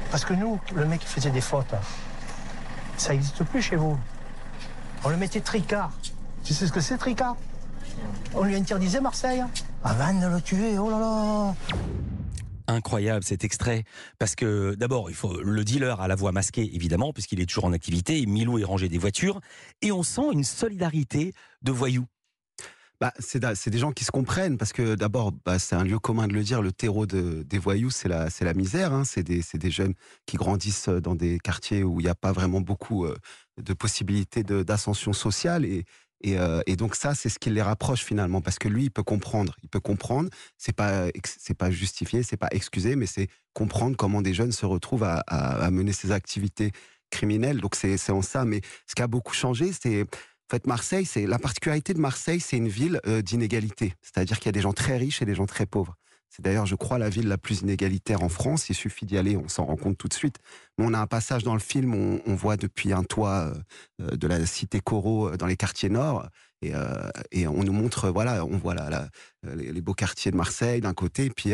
Parce 0.09 0.25
que 0.25 0.33
nous, 0.33 0.59
le 0.75 0.85
mec 0.85 1.01
qui 1.01 1.07
faisait 1.07 1.29
des 1.29 1.41
fautes, 1.41 1.75
ça 2.97 3.13
n'existe 3.13 3.43
plus 3.43 3.61
chez 3.61 3.75
vous. 3.75 3.97
On 5.03 5.09
le 5.09 5.17
mettait 5.17 5.41
tricard. 5.41 5.91
Tu 6.43 6.53
sais 6.53 6.65
ce 6.67 6.71
que 6.71 6.79
c'est, 6.79 6.97
tricard? 6.97 7.35
On 8.33 8.43
lui 8.43 8.55
interdisait 8.55 9.01
Marseille. 9.01 9.43
Avant 9.83 10.13
de 10.13 10.27
le 10.27 10.41
tuer, 10.41 10.77
oh 10.79 10.89
là 10.89 10.99
là 10.99 11.55
incroyable 12.67 13.23
cet 13.23 13.43
extrait 13.43 13.83
parce 14.17 14.35
que 14.35 14.73
d'abord 14.73 15.11
il 15.11 15.15
faut 15.15 15.39
le 15.39 15.63
dealer 15.63 16.01
à 16.01 16.07
la 16.07 16.15
voix 16.15 16.31
masquée 16.31 16.67
évidemment 16.73 17.13
puisqu'il 17.13 17.39
est 17.39 17.45
toujours 17.45 17.65
en 17.65 17.73
activité 17.73 18.25
Milou 18.25 18.57
est 18.57 18.63
rangé 18.63 18.89
des 18.89 18.97
voitures 18.97 19.39
et 19.83 19.91
on 19.91 20.01
sent 20.01 20.31
une 20.33 20.43
solidarité 20.43 21.33
de 21.61 21.71
voyous 21.71 22.07
bah, 23.01 23.13
c'est 23.19 23.69
des 23.69 23.77
gens 23.77 23.91
qui 23.91 24.05
se 24.05 24.11
comprennent 24.11 24.57
parce 24.57 24.73
que 24.73 24.95
d'abord, 24.95 25.31
bah, 25.45 25.59
c'est 25.59 25.75
un 25.75 25.83
lieu 25.83 25.99
commun 25.99 26.27
de 26.27 26.33
le 26.33 26.43
dire, 26.43 26.61
le 26.61 26.71
terreau 26.71 27.05
de, 27.05 27.43
des 27.43 27.57
voyous, 27.57 27.89
c'est 27.89 28.07
la, 28.07 28.53
misère. 28.53 28.93
Hein. 28.93 29.03
C'est 29.05 29.23
des, 29.23 29.71
jeunes 29.71 29.93
qui 30.25 30.37
grandissent 30.37 30.89
dans 30.89 31.15
des 31.15 31.39
quartiers 31.39 31.83
où 31.83 31.99
il 31.99 32.03
n'y 32.03 32.09
a 32.09 32.15
pas 32.15 32.31
vraiment 32.31 32.61
beaucoup 32.61 33.05
euh, 33.05 33.15
de 33.61 33.73
possibilités 33.73 34.43
d'ascension 34.43 35.13
sociale. 35.13 35.65
Euh, 36.25 36.61
et, 36.65 36.75
donc 36.75 36.95
ça, 36.95 37.13
c'est 37.13 37.29
ce 37.29 37.39
qui 37.39 37.49
les 37.49 37.61
rapproche 37.61 38.03
finalement, 38.03 38.41
parce 38.41 38.59
que 38.59 38.67
lui, 38.67 38.85
il 38.85 38.91
peut 38.91 39.03
comprendre. 39.03 39.55
Il 39.63 39.69
peut 39.69 39.79
comprendre. 39.79 40.29
C'est 40.57 40.75
pas, 40.75 41.07
pas 41.57 41.71
justifié, 41.71 42.23
c'est 42.23 42.37
pas 42.37 42.49
excusé, 42.51 42.95
mais 42.95 43.05
c'est 43.05 43.27
comprendre 43.53 43.95
comment 43.97 44.21
des 44.21 44.33
jeunes 44.33 44.51
se 44.51 44.65
retrouvent 44.65 45.03
à, 45.03 45.19
à 45.19 45.71
mener 45.71 45.91
ces 45.91 46.11
activités 46.11 46.71
criminelles. 47.11 47.61
Donc 47.61 47.75
c'est 47.75 48.09
en 48.09 48.21
ça. 48.21 48.45
Mais 48.45 48.61
ce 48.87 48.95
qui 48.95 49.01
a 49.01 49.07
beaucoup 49.07 49.33
changé, 49.33 49.71
c'est 49.71 50.05
en 50.47 50.51
fait, 50.51 50.67
Marseille, 50.67 51.05
c'est 51.05 51.25
la 51.25 51.39
particularité 51.39 51.95
de 51.95 51.99
Marseille, 51.99 52.39
c'est 52.39 52.57
une 52.57 52.67
ville 52.67 52.99
euh, 53.07 53.23
d'inégalité. 53.23 53.95
C'est-à-dire 54.01 54.37
qu'il 54.37 54.45
y 54.47 54.49
a 54.49 54.51
des 54.51 54.61
gens 54.61 54.73
très 54.73 54.95
riches 54.95 55.21
et 55.23 55.25
des 55.25 55.33
gens 55.33 55.47
très 55.47 55.65
pauvres. 55.65 55.95
C'est 56.29 56.43
d'ailleurs, 56.43 56.67
je 56.67 56.75
crois, 56.75 56.99
la 56.99 57.09
ville 57.09 57.27
la 57.27 57.37
plus 57.37 57.61
inégalitaire 57.61 58.21
en 58.21 58.29
France. 58.29 58.69
Il 58.69 58.75
suffit 58.75 59.05
d'y 59.05 59.17
aller, 59.17 59.37
on 59.37 59.47
s'en 59.47 59.65
rend 59.65 59.75
compte 59.75 59.97
tout 59.97 60.07
de 60.07 60.13
suite. 60.13 60.37
Mais 60.77 60.85
on 60.85 60.93
a 60.93 60.99
un 60.99 61.07
passage 61.07 61.43
dans 61.43 61.53
le 61.53 61.59
film, 61.59 61.95
on, 61.95 62.21
on 62.27 62.35
voit 62.35 62.57
depuis 62.57 62.93
un 62.93 63.03
toit 63.03 63.53
euh, 64.01 64.15
de 64.15 64.27
la 64.27 64.45
cité 64.45 64.81
Corot 64.81 65.29
euh, 65.29 65.37
dans 65.37 65.47
les 65.47 65.55
quartiers 65.55 65.89
nord, 65.89 66.27
et, 66.67 66.73
et 67.31 67.47
on 67.47 67.63
nous 67.63 67.73
montre, 67.73 68.09
voilà, 68.09 68.45
on 68.45 68.57
voit 68.57 68.73
la, 68.73 69.09
les, 69.55 69.81
beaux 69.81 69.93
quartiers 69.93 70.31
de 70.31 70.37
Marseille 70.37 70.81
d'un 70.81 70.93
côté, 70.93 71.29
puis 71.29 71.51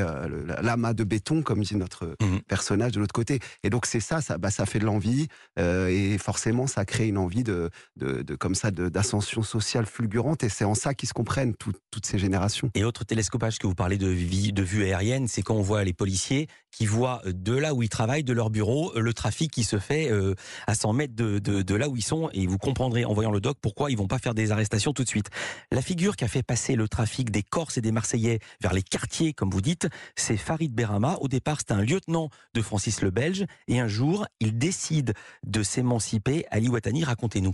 l'amas 0.62 0.94
de 0.94 1.04
béton, 1.04 1.42
comme 1.42 1.62
dit 1.62 1.76
notre 1.76 2.16
mmh 2.22 2.40
personnage 2.48 2.92
de 2.92 3.00
l'autre 3.00 3.14
côté. 3.14 3.40
Et 3.64 3.70
donc 3.70 3.86
c'est 3.86 4.00
ça, 4.00 4.20
ça, 4.20 4.38
bah, 4.38 4.52
ça 4.52 4.66
fait 4.66 4.80
de 4.80 4.86
l'envie, 4.86 5.28
et 5.58 6.18
forcément 6.18 6.68
ça 6.68 6.86
crée 6.86 7.08
une 7.08 7.18
envie 7.18 7.44
de, 7.44 7.70
de, 7.98 8.22
de 8.22 8.36
comme 8.36 8.56
ça 8.56 8.72
d'ascension 8.72 9.44
sociale 9.44 9.86
fulgurante, 9.86 10.44
et 10.44 10.50
c'est 10.50 10.66
en 10.66 10.76
ça 10.76 10.94
qu'ils 10.94 11.10
se 11.10 11.14
comprennent 11.14 11.56
toutes 11.56 12.06
ces 12.06 12.18
générations. 12.18 12.72
Et 12.76 12.84
autre 12.84 13.04
télescopage 13.04 13.60
que 13.60 13.68
vous 13.68 13.76
parlez 13.76 13.98
de, 13.98 14.08
de 14.08 14.64
vue 14.64 14.84
aérienne, 14.84 15.28
c'est 15.28 15.42
quand 15.42 15.56
on 15.56 15.62
voit 15.62 15.84
les 15.84 15.94
policiers 15.94 16.48
qui 16.72 16.86
voient 16.86 17.22
de 17.26 17.54
là 17.54 17.74
où 17.74 17.84
ils 17.84 17.90
travaillent, 17.90 18.24
de 18.24 18.34
leur 18.34 18.50
bureau, 18.50 18.94
le 18.98 19.14
trafic 19.14 19.52
qui 19.52 19.64
se 19.64 19.78
fait 19.78 20.10
euh, 20.10 20.36
à 20.68 20.76
100 20.76 20.94
mètres 20.94 21.16
de, 21.16 21.40
de, 21.40 21.62
de, 21.62 21.76
là 21.76 21.90
où 21.90 21.98
ils 21.98 22.04
sont. 22.04 22.30
Et 22.34 22.48
vous 22.48 22.58
comprendrez 22.58 23.06
en 23.06 23.14
voyant 23.14 23.32
le 23.32 23.42
doc 23.42 23.58
pourquoi 23.62 23.92
ils 23.92 23.98
vont 23.98 24.08
pas 24.08 24.20
faire 24.20 24.34
des 24.34 24.52
arrestations 24.52 24.94
tout 24.94 25.01
La 25.72 25.82
figure 25.82 26.16
qui 26.16 26.24
a 26.24 26.28
fait 26.28 26.44
passer 26.44 26.76
le 26.76 26.88
trafic 26.88 27.32
des 27.32 27.44
Corses 27.44 27.78
et 27.78 27.82
des 27.82 27.92
Marseillais 27.92 28.40
vers 28.62 28.74
les 28.74 28.84
quartiers, 28.84 29.34
comme 29.34 29.50
vous 29.50 29.62
dites, 29.62 29.88
c'est 30.16 30.38
Farid 30.38 30.74
Berama. 30.74 31.18
Au 31.22 31.28
départ, 31.28 31.60
c'est 31.60 31.74
un 31.74 31.82
lieutenant 31.82 32.30
de 32.54 32.62
Francis 32.62 33.02
le 33.02 33.12
Belge. 33.12 33.46
Et 33.68 33.80
un 33.80 33.88
jour, 33.88 34.26
il 34.40 34.58
décide 34.58 35.14
de 35.44 35.64
s'émanciper. 35.64 36.46
Ali 36.52 36.70
Ouattani, 36.70 37.04
racontez-nous. 37.04 37.54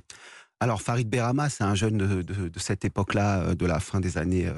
Alors 0.59 0.81
Farid 0.81 1.07
Berama, 1.07 1.49
c'est 1.49 1.63
un 1.63 1.75
jeune 1.75 1.97
de, 1.97 2.51
cette 2.57 2.83
époque-là, 2.83 3.41
euh, 3.41 3.55
de 3.55 3.65
la 3.67 3.79
fin 3.79 3.99
des 3.99 4.17
années 4.17 4.51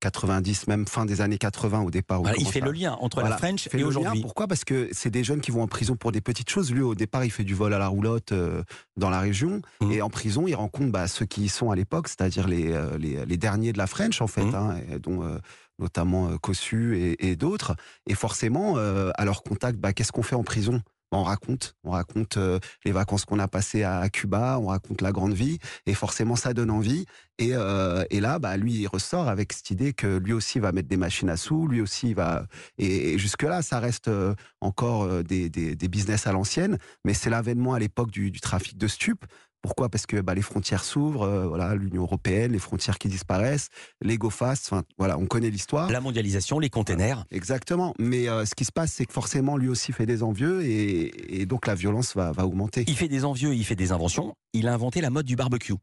90, 0.00 0.60
euh, 0.60 0.64
même 0.68 0.86
fin 0.86 1.06
des 1.06 1.22
années 1.22 1.38
80 1.38 1.80
au 1.80 1.90
départ. 1.90 2.20
il 2.38 2.46
fait 2.46 2.60
le 2.60 2.70
lien 2.70 2.96
entre 3.00 3.22
la 3.22 3.36
French 3.38 3.68
et 3.72 3.82
aujourd'hui. 3.82 4.20
Pourquoi? 4.20 4.46
Parce 4.46 4.64
que 4.64 4.88
c'est 4.92 5.10
des 5.10 5.24
jeunes 5.24 5.40
qui 5.40 5.50
vont 5.50 5.62
en 5.62 5.66
prison 5.66 5.96
pour 5.96 6.12
des 6.12 6.20
petites 6.20 6.50
choses. 6.50 6.70
Lui, 6.70 6.82
au 6.82 6.94
départ, 6.94 7.24
il 7.24 7.30
fait 7.30 7.44
du 7.44 7.54
vol 7.54 7.72
à 7.72 7.78
la 7.78 7.88
roulotte 7.88 8.32
euh, 8.32 8.62
dans 8.96 9.08
la 9.08 9.20
région. 9.20 9.62
Mmh. 9.80 9.92
Et 9.92 10.02
en 10.02 10.10
prison, 10.10 10.46
il 10.46 10.54
rencontre 10.54 10.92
bah, 10.92 11.08
ceux 11.08 11.24
qui 11.24 11.44
y 11.44 11.48
sont 11.48 11.70
à 11.70 11.76
l'époque, 11.76 12.08
c'est-à-dire 12.08 12.46
les, 12.46 12.78
les, 12.98 13.36
derniers 13.38 13.72
de 13.72 13.78
la 13.78 13.86
French, 13.86 14.20
en 14.20 14.26
fait, 14.26 14.44
mmh. 14.44 14.54
hein, 14.54 14.76
dont 15.00 15.38
notamment 15.78 16.36
Cossu 16.38 17.16
et, 17.18 17.36
d'autres. 17.36 17.74
Et 18.06 18.14
forcément, 18.14 18.76
à 18.76 19.24
leur 19.24 19.42
contact, 19.42 19.78
bah, 19.78 19.92
qu'est-ce 19.92 20.12
qu'on 20.12 20.22
fait 20.22 20.36
en 20.36 20.44
prison? 20.44 20.82
On 21.12 21.22
raconte, 21.22 21.74
on 21.84 21.90
raconte 21.90 22.36
euh, 22.36 22.58
les 22.84 22.92
vacances 22.92 23.24
qu'on 23.24 23.38
a 23.38 23.48
passées 23.48 23.82
à, 23.82 24.08
Cuba, 24.10 24.58
on 24.60 24.66
raconte 24.66 25.00
la 25.00 25.12
grande 25.12 25.32
vie, 25.32 25.58
et 25.86 25.94
forcément 25.94 26.36
ça 26.36 26.52
donne 26.52 26.70
envie. 26.70 27.06
Et, 27.38 27.50
euh, 27.52 28.04
là, 28.10 28.38
bah, 28.38 28.56
lui, 28.56 28.74
il 28.74 28.86
ressort 28.88 29.28
avec 29.28 29.52
cette 29.52 29.70
idée 29.70 29.92
que 29.92 30.18
lui 30.18 30.32
aussi 30.32 30.58
va 30.58 30.72
mettre 30.72 30.88
des 30.88 30.96
machines 30.96 31.30
à 31.30 31.36
sous, 31.36 31.68
lui 31.68 31.80
aussi 31.80 32.12
va. 32.14 32.46
Et, 32.78 33.16
jusque 33.18 33.44
là, 33.44 33.62
ça 33.62 33.78
reste 33.78 34.08
euh, 34.08 34.34
encore 34.60 35.22
des, 35.22 35.48
business 35.88 36.26
à 36.26 36.32
l'ancienne, 36.32 36.78
mais 37.04 37.14
c'est 37.14 37.30
l'avènement 37.30 37.74
à 37.74 37.78
l'époque 37.78 38.10
du, 38.10 38.30
du, 38.30 38.40
trafic 38.40 38.76
de 38.76 38.86
stupes. 38.86 39.24
Pourquoi? 39.62 39.88
Parce 39.88 40.06
que 40.06 40.20
bah, 40.20 40.34
les 40.34 40.42
frontières 40.42 40.84
s'ouvrent, 40.84 41.22
euh, 41.22 41.46
voilà, 41.46 41.74
l'Union 41.74 42.02
européenne, 42.02 42.52
les 42.52 42.58
frontières 42.58 42.98
qui 42.98 43.08
disparaissent, 43.08 43.68
les 44.02 44.16
go 44.16 44.30
fast, 44.30 44.68
enfin 44.70 44.84
voilà, 44.98 45.18
on 45.18 45.26
connaît 45.26 45.50
l'histoire. 45.50 45.90
La 45.90 46.00
mondialisation, 46.00 46.58
les 46.58 46.70
containers. 46.70 47.24
Exactement. 47.30 47.94
Mais 47.98 48.28
euh, 48.28 48.44
ce 48.44 48.54
qui 48.54 48.64
se 48.64 48.72
passe, 48.72 48.92
c'est 48.92 49.04
que 49.04 49.12
forcément, 49.12 49.56
lui 49.56 49.68
aussi 49.68 49.92
fait 49.92 50.06
des 50.06 50.22
envieux 50.22 50.64
et, 50.64 51.46
donc 51.46 51.66
la 51.66 51.74
violence 51.74 52.14
va, 52.14 52.30
va 52.32 52.46
augmenter. 52.46 52.84
Il 52.86 52.96
fait 52.96 53.08
des 53.08 53.24
envieux, 53.24 53.54
il 53.54 53.64
fait 53.64 53.76
des 53.76 53.92
inventions. 53.92 54.34
Il 54.52 54.68
a 54.68 54.74
inventé 54.74 55.00
la 55.00 55.10
mode 55.10 55.26
du 55.26 55.34
barbecue. 55.34 55.74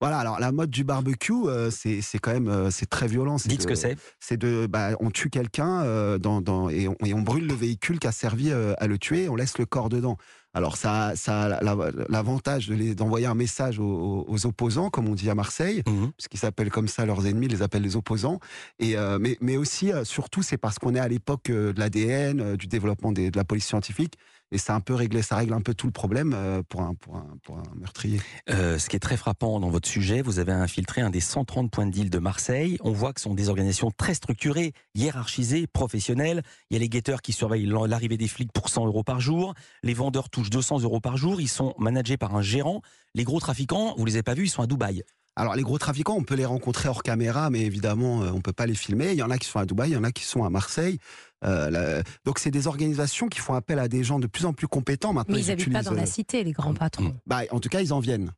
Voilà, 0.00 0.18
alors 0.18 0.40
la 0.40 0.52
mode 0.52 0.70
du 0.70 0.84
barbecue, 0.84 1.32
euh, 1.46 1.70
c'est 1.70 2.00
quand 2.20 2.32
même 2.32 2.70
c'est 2.70 2.88
très 2.88 3.06
violent. 3.06 3.36
Dites 3.44 3.62
ce 3.62 3.66
que 3.66 3.74
c'est. 3.74 3.96
C'est 4.18 4.36
de, 4.36 4.66
bah, 4.66 4.90
on 5.00 5.10
tue 5.10 5.30
quelqu'un 5.30 6.18
dans, 6.18 6.40
dans, 6.40 6.68
et, 6.68 6.88
on, 6.88 6.96
et, 7.04 7.14
on, 7.14 7.22
brûle 7.22 7.46
le 7.46 7.54
véhicule 7.54 7.98
qui 7.98 8.06
a 8.06 8.12
servi 8.12 8.52
à 8.52 8.86
le 8.86 8.98
tuer, 8.98 9.28
on 9.28 9.36
laisse 9.36 9.58
le 9.58 9.66
corps 9.66 9.88
dedans. 9.88 10.16
Alors 10.52 10.76
ça, 10.76 11.12
ça 11.14 11.42
a 11.42 11.60
l'avantage 12.08 12.68
d'envoyer 12.68 13.26
un 13.26 13.34
message 13.34 13.78
aux, 13.78 14.46
opposants, 14.46 14.90
comme 14.90 15.08
on 15.08 15.14
dit 15.14 15.30
à 15.30 15.34
Marseille, 15.34 15.82
mmh 15.86 16.08
puisqu'ils 16.16 16.38
s'appellent 16.38 16.70
comme 16.70 16.88
ça 16.88 17.06
leurs 17.06 17.26
ennemis, 17.26 17.48
les 17.48 17.62
appellent 17.62 17.82
les 17.82 17.96
opposants. 17.96 18.40
Et 18.78 18.96
euh, 18.96 19.18
mais, 19.20 19.36
mais 19.40 19.56
aussi, 19.56 19.92
euh, 19.92 20.04
surtout, 20.04 20.42
c'est 20.42 20.56
parce 20.56 20.78
qu'on 20.78 20.94
est 20.94 21.00
à 21.00 21.08
l'époque 21.08 21.50
euh, 21.50 21.72
de 21.72 21.78
l'ADN, 21.78 22.56
du 22.56 22.66
développement 22.66 23.12
de 23.12 23.30
la 23.34 23.44
police 23.44 23.66
scientifique 23.66 24.16
et 24.52 24.58
ça 24.58 24.74
un 24.74 24.80
peu 24.80 24.96
ça 25.22 25.36
règle 25.36 25.52
un 25.52 25.60
peu 25.60 25.74
tout 25.74 25.86
le 25.86 25.92
problème 25.92 26.32
euh, 26.34 26.62
pour 26.68 26.82
un, 26.82 26.94
pour 26.94 27.16
un, 27.16 27.26
pour 27.42 27.58
un 27.58 27.62
meurtrier. 27.76 28.20
Euh, 28.50 28.78
ce 28.78 28.88
qui 28.88 28.96
est 28.96 29.00
très 29.00 29.16
frappant 29.16 29.60
dans 29.60 29.70
votre 29.70 29.88
sujet, 29.88 30.22
vous 30.22 30.38
avez 30.38 30.52
infiltré 30.52 31.00
un 31.00 31.10
des 31.10 31.20
130 31.20 31.70
points 31.70 31.86
de 31.86 31.92
deal 31.92 32.10
de 32.10 32.18
Marseille. 32.18 32.76
On 32.82 32.92
voit 32.92 33.12
que 33.12 33.20
ce 33.20 33.24
sont 33.24 33.34
des 33.34 33.48
organisations 33.48 33.90
très 33.90 34.14
structurées, 34.14 34.72
hiérarchisées, 34.94 35.66
professionnelles. 35.66 36.42
Il 36.70 36.74
y 36.74 36.76
a 36.76 36.80
les 36.80 36.88
guetteurs 36.88 37.22
qui 37.22 37.32
surveillent 37.32 37.66
l'arrivée 37.66 38.16
des 38.16 38.28
flics 38.28 38.52
pour 38.52 38.68
100 38.68 38.86
euros 38.86 39.04
par 39.04 39.20
jour. 39.20 39.54
Les 39.82 39.94
vendeurs 39.94 40.30
touchent 40.30 40.50
200 40.50 40.80
euros 40.80 41.00
par 41.00 41.16
jour. 41.16 41.40
Ils 41.40 41.48
sont 41.48 41.74
managés 41.78 42.16
par 42.16 42.34
un 42.34 42.42
gérant. 42.42 42.82
Les 43.14 43.24
gros 43.24 43.40
trafiquants, 43.40 43.94
vous 43.96 44.04
les 44.04 44.14
avez 44.14 44.22
pas 44.22 44.34
vus, 44.34 44.44
ils 44.44 44.50
sont 44.50 44.62
à 44.62 44.66
Dubaï. 44.66 45.02
Alors 45.40 45.54
les 45.54 45.62
gros 45.62 45.78
trafiquants, 45.78 46.16
on 46.18 46.22
peut 46.22 46.34
les 46.34 46.44
rencontrer 46.44 46.90
hors 46.90 47.02
caméra, 47.02 47.48
mais 47.48 47.62
évidemment, 47.62 48.22
euh, 48.22 48.30
on 48.30 48.42
peut 48.42 48.52
pas 48.52 48.66
les 48.66 48.74
filmer. 48.74 49.12
Il 49.12 49.16
y 49.16 49.22
en 49.22 49.30
a 49.30 49.38
qui 49.38 49.48
sont 49.48 49.58
à 49.58 49.64
Dubaï, 49.64 49.90
il 49.90 49.94
y 49.94 49.96
en 49.96 50.04
a 50.04 50.12
qui 50.12 50.24
sont 50.24 50.44
à 50.44 50.50
Marseille. 50.50 50.98
Euh, 51.46 52.02
donc 52.26 52.38
c'est 52.38 52.50
des 52.50 52.66
organisations 52.66 53.28
qui 53.28 53.38
font 53.38 53.54
appel 53.54 53.78
à 53.78 53.88
des 53.88 54.04
gens 54.04 54.18
de 54.18 54.26
plus 54.26 54.44
en 54.44 54.52
plus 54.52 54.68
compétents 54.68 55.14
maintenant. 55.14 55.34
Mais 55.34 55.40
ils 55.40 55.48
n'habitent 55.48 55.72
pas 55.72 55.82
dans 55.82 55.94
la 55.94 56.02
euh, 56.02 56.06
cité, 56.06 56.44
les 56.44 56.52
grands 56.52 56.74
patrons. 56.74 57.16
Bah, 57.26 57.40
en 57.52 57.58
tout 57.58 57.70
cas, 57.70 57.80
ils 57.80 57.94
en 57.94 58.00
viennent. 58.00 58.32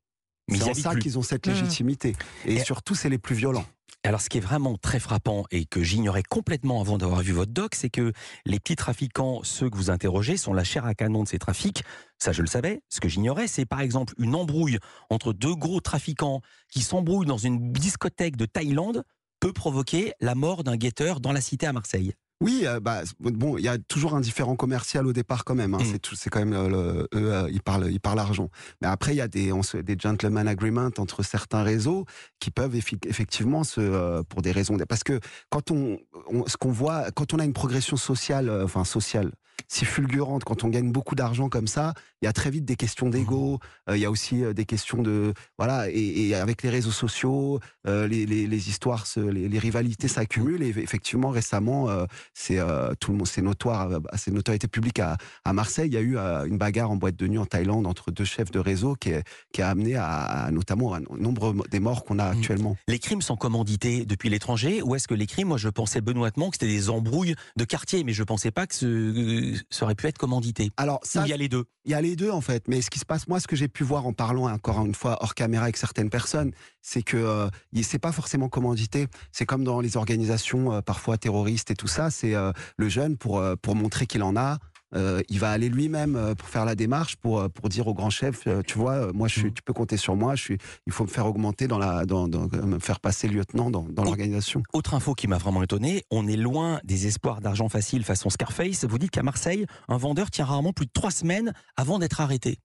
C'est 0.48 0.62
en 0.62 0.74
ça 0.74 0.94
qu'ils 0.94 1.18
ont 1.18 1.22
cette 1.22 1.46
mmh. 1.48 1.50
légitimité. 1.50 2.16
Et, 2.44 2.60
surtout, 2.60 2.94
c'est 2.94 3.08
les 3.08 3.18
plus 3.18 3.34
violents. 3.34 3.64
Alors, 4.04 4.20
ce 4.20 4.28
qui 4.28 4.38
est 4.38 4.40
vraiment 4.40 4.76
très 4.76 4.98
frappant 4.98 5.44
et 5.52 5.64
que 5.64 5.84
j'ignorais 5.84 6.24
complètement 6.24 6.80
avant 6.80 6.98
d'avoir 6.98 7.20
vu 7.20 7.32
votre 7.32 7.52
doc, 7.52 7.76
c'est 7.76 7.88
que 7.88 8.12
les 8.44 8.58
petits 8.58 8.74
trafiquants, 8.74 9.42
ceux 9.44 9.70
que 9.70 9.76
vous 9.76 9.90
interrogez, 9.90 10.36
sont 10.36 10.52
la 10.52 10.64
chair 10.64 10.84
à 10.84 10.94
canon 10.94 11.22
de 11.22 11.28
ces 11.28 11.38
trafics. 11.38 11.84
Ça, 12.18 12.32
je 12.32 12.42
le 12.42 12.48
savais. 12.48 12.82
Ce 12.88 12.98
que 12.98 13.08
j'ignorais, 13.08 13.46
c'est 13.46 13.64
par 13.64 13.80
exemple 13.80 14.14
une 14.18 14.34
embrouille 14.34 14.78
entre 15.08 15.32
deux 15.32 15.54
gros 15.54 15.80
trafiquants 15.80 16.40
qui 16.68 16.82
s'embrouillent 16.82 17.26
dans 17.26 17.38
une 17.38 17.72
discothèque 17.72 18.36
de 18.36 18.44
Thaïlande 18.46 19.04
peut 19.38 19.52
provoquer 19.52 20.14
la 20.20 20.34
mort 20.34 20.64
d'un 20.64 20.76
guetteur 20.76 21.20
dans 21.20 21.32
la 21.32 21.40
cité 21.40 21.66
à 21.66 21.72
Marseille. 21.72 22.12
Oui, 22.42 22.62
euh, 22.66 22.80
bah, 22.80 23.02
bon, 23.20 23.56
il 23.56 23.64
y 23.64 23.68
a 23.68 23.78
toujours 23.78 24.14
un 24.14 24.20
différent 24.20 24.56
commercial 24.56 25.06
au 25.06 25.12
départ 25.12 25.44
quand 25.44 25.54
même. 25.54 25.74
Hein. 25.74 25.78
Mm. 25.82 26.14
C'est 26.14 26.30
quand 26.30 26.44
même 26.44 26.54
eux, 26.54 27.08
euh, 27.14 27.48
ils 27.50 27.62
parlent, 27.62 27.90
ils 27.90 28.00
parlent 28.00 28.18
argent. 28.18 28.50
Mais 28.80 28.88
après, 28.88 29.14
il 29.14 29.18
y 29.18 29.20
a 29.20 29.28
des, 29.28 29.52
des 29.82 29.96
gentleman 29.98 30.48
agreements 30.48 30.90
entre 30.98 31.22
certains 31.22 31.62
réseaux 31.62 32.04
qui 32.40 32.50
peuvent 32.50 32.74
effectivement 32.74 33.64
se, 33.64 33.80
euh, 33.80 34.22
pour 34.24 34.42
des 34.42 34.50
raisons, 34.50 34.76
parce 34.88 35.04
que 35.04 35.20
quand 35.50 35.70
on, 35.70 35.98
ce 36.46 36.56
qu'on 36.56 36.72
voit, 36.72 37.10
quand 37.12 37.32
on 37.32 37.38
a 37.38 37.44
une 37.44 37.52
progression 37.52 37.96
sociale, 37.96 38.50
enfin 38.64 38.84
sociale, 38.84 39.32
si 39.68 39.84
fulgurante, 39.84 40.44
quand 40.44 40.64
on 40.64 40.68
gagne 40.68 40.92
beaucoup 40.92 41.14
d'argent 41.14 41.48
comme 41.48 41.66
ça, 41.66 41.94
il 42.20 42.26
y 42.26 42.28
a 42.28 42.32
très 42.32 42.50
vite 42.50 42.64
des 42.64 42.76
questions 42.76 43.08
d'ego. 43.08 43.54
Mmh. 43.54 43.90
Euh, 43.90 43.96
il 43.96 44.00
y 44.00 44.04
a 44.04 44.10
aussi 44.10 44.44
euh, 44.44 44.52
des 44.52 44.64
questions 44.64 45.02
de 45.02 45.34
voilà 45.58 45.88
et, 45.90 46.34
avec 46.34 46.62
les 46.62 46.70
réseaux 46.70 46.92
sociaux, 46.92 47.60
euh, 47.86 48.06
les, 48.06 48.26
les, 48.26 48.68
histoires, 48.68 49.06
les, 49.16 49.58
rivalités 49.58 50.08
s'accumulent. 50.08 50.62
Et 50.62 50.68
effectivement, 50.68 51.30
récemment, 51.30 51.88
c'est 52.34 52.58
tout 53.00 53.12
le 53.12 53.18
monde, 53.18 53.26
c'est 53.26 53.42
notoire, 53.42 53.88
c'est 54.16 54.30
notoriété 54.30 54.68
publique 54.68 54.98
à, 54.98 55.16
à, 55.44 55.52
Marseille. 55.52 55.88
Il 55.88 55.94
y 55.94 55.96
a 55.96 56.00
eu 56.00 56.16
une 56.16 56.58
bagarre 56.58 56.90
en 56.90 56.96
boîte 56.96 57.16
de 57.16 57.26
nuit 57.26 57.38
en 57.38 57.46
Thaïlande 57.46 57.86
entre 57.86 58.10
deux 58.10 58.24
chefs 58.24 58.50
de 58.50 58.58
réseau 58.58 58.94
qui, 58.94 59.12
qui 59.52 59.62
a 59.62 59.68
amené 59.68 59.96
à, 59.96 60.48
notamment 60.52 60.94
un 60.94 61.00
nombre 61.18 61.54
des 61.70 61.80
morts 61.80 62.04
qu'on 62.04 62.18
a 62.18 62.32
mmh. 62.32 62.38
actuellement. 62.38 62.76
Les 62.88 62.98
crimes 62.98 63.22
sont 63.22 63.36
commandités 63.36 64.04
depuis 64.04 64.28
l'étranger 64.28 64.82
ou 64.82 64.94
est-ce 64.94 65.08
que 65.08 65.14
les 65.14 65.26
crimes, 65.26 65.48
moi 65.48 65.58
je 65.58 65.68
pensais 65.68 66.00
benoîtement 66.00 66.50
que 66.50 66.56
c'était 66.56 66.72
des 66.72 66.90
embrouilles 66.90 67.34
de 67.56 67.64
quartier, 67.64 68.04
mais 68.04 68.12
je 68.12 68.22
pensais 68.22 68.50
pas 68.50 68.66
que 68.66 68.74
ce, 68.74 69.51
ça 69.70 69.84
aurait 69.84 69.94
pu 69.94 70.06
être 70.06 70.18
commandité. 70.18 70.70
Alors 70.76 71.00
ça, 71.02 71.24
il 71.26 71.30
y 71.30 71.32
a 71.32 71.36
les 71.36 71.48
deux. 71.48 71.64
Il 71.84 71.90
y 71.90 71.94
a 71.94 72.00
les 72.00 72.14
deux 72.16 72.30
en 72.30 72.40
fait, 72.40 72.68
mais 72.68 72.80
ce 72.80 72.90
qui 72.90 72.98
se 72.98 73.04
passe, 73.04 73.26
moi, 73.26 73.40
ce 73.40 73.48
que 73.48 73.56
j'ai 73.56 73.68
pu 73.68 73.82
voir 73.82 74.06
en 74.06 74.12
parlant 74.12 74.48
encore 74.48 74.84
une 74.84 74.94
fois 74.94 75.18
hors 75.20 75.34
caméra 75.34 75.64
avec 75.64 75.76
certaines 75.76 76.10
personnes, 76.10 76.52
c'est 76.80 77.02
que 77.02 77.16
euh, 77.16 77.48
c'est 77.82 77.98
pas 77.98 78.12
forcément 78.12 78.48
commandité. 78.48 79.08
C'est 79.32 79.46
comme 79.46 79.64
dans 79.64 79.80
les 79.80 79.96
organisations 79.96 80.72
euh, 80.72 80.80
parfois 80.80 81.18
terroristes 81.18 81.70
et 81.70 81.74
tout 81.74 81.88
ça. 81.88 82.10
C'est 82.10 82.34
euh, 82.34 82.52
le 82.76 82.88
jeune 82.88 83.16
pour 83.16 83.38
euh, 83.38 83.56
pour 83.60 83.74
montrer 83.74 84.06
qu'il 84.06 84.22
en 84.22 84.36
a, 84.36 84.58
euh, 84.94 85.22
il 85.28 85.38
va 85.38 85.50
aller 85.50 85.68
lui-même 85.68 86.16
euh, 86.16 86.34
pour 86.34 86.48
faire 86.48 86.64
la 86.64 86.74
démarche, 86.74 87.16
pour, 87.16 87.40
euh, 87.40 87.48
pour 87.48 87.68
dire 87.68 87.86
au 87.88 87.94
grand 87.94 88.10
chef, 88.10 88.46
tu 88.66 88.78
vois, 88.78 89.12
moi, 89.12 89.28
je 89.28 89.38
suis, 89.40 89.48
mm. 89.48 89.54
tu 89.54 89.62
peux 89.62 89.72
compter 89.72 89.96
sur 89.96 90.16
moi. 90.16 90.34
Je 90.34 90.42
suis, 90.42 90.58
il 90.86 90.92
faut 90.92 91.04
me 91.04 91.08
faire 91.08 91.26
augmenter 91.26 91.66
dans 91.66 91.78
la, 91.78 92.04
dans, 92.04 92.28
me 92.28 92.78
faire 92.78 93.00
passer 93.00 93.28
lieutenant 93.28 93.70
dans, 93.70 93.82
dans 93.82 94.04
l'organisation. 94.04 94.62
Autre 94.72 94.94
info 94.94 95.14
qui 95.14 95.28
m'a 95.28 95.38
vraiment 95.38 95.62
étonné, 95.62 96.04
on 96.10 96.26
est 96.26 96.36
loin 96.36 96.80
des 96.84 97.06
espoirs 97.06 97.40
d'argent 97.40 97.68
facile 97.68 98.04
façon 98.04 98.30
Scarface. 98.30 98.84
Vous 98.84 98.98
dites 98.98 99.10
qu'à 99.10 99.22
Marseille, 99.22 99.66
un 99.88 99.96
vendeur 99.96 100.30
tient 100.30 100.44
rarement 100.44 100.72
plus 100.72 100.86
de 100.86 100.92
trois 100.92 101.10
semaines 101.10 101.52
avant 101.76 101.98
d'être 101.98 102.20
arrêté. 102.20 102.58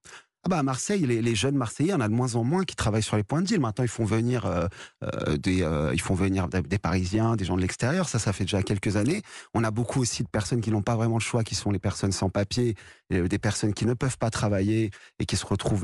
Ah 0.47 0.49
bah 0.49 0.59
à 0.59 0.63
Marseille, 0.63 1.05
les, 1.05 1.35
jeunes 1.35 1.57
Marseillais, 1.57 1.91
en 1.91 1.99
a 1.99 2.07
de 2.07 2.13
moins 2.13 2.35
en 2.35 2.45
moins 2.45 2.63
qui 2.63 2.77
travaillent 2.77 3.03
sur 3.03 3.17
les 3.17 3.23
points 3.23 3.41
de 3.41 3.47
deal. 3.47 3.59
Maintenant, 3.59 3.83
ils 3.83 3.89
font 3.89 4.05
venir 4.05 4.45
euh, 4.45 4.69
euh, 5.03 5.35
des, 5.35 5.61
euh, 5.61 5.91
ils 5.93 5.99
font 5.99 6.15
venir 6.15 6.47
des, 6.47 6.79
Parisiens, 6.79 7.35
des 7.35 7.43
gens 7.43 7.57
de 7.57 7.61
l'extérieur. 7.61 8.07
Ça, 8.07 8.17
ça 8.17 8.31
fait 8.31 8.45
déjà 8.45 8.63
quelques 8.63 8.95
années. 8.95 9.23
On 9.53 9.65
a 9.65 9.71
beaucoup 9.71 9.99
aussi 9.99 10.23
de 10.23 10.29
personnes 10.29 10.61
qui 10.61 10.71
n'ont 10.71 10.81
pas 10.81 10.95
vraiment 10.95 11.17
le 11.17 11.21
choix, 11.21 11.43
qui 11.43 11.53
sont 11.53 11.69
les 11.69 11.79
personnes 11.79 12.13
sans 12.13 12.29
papier, 12.29 12.75
des 13.09 13.39
personnes 13.39 13.73
qui 13.73 13.85
ne 13.85 13.93
peuvent 13.93 14.17
pas 14.17 14.29
travailler 14.29 14.91
et 15.19 15.25
qui 15.25 15.35
se 15.35 15.45
retrouvent 15.45 15.83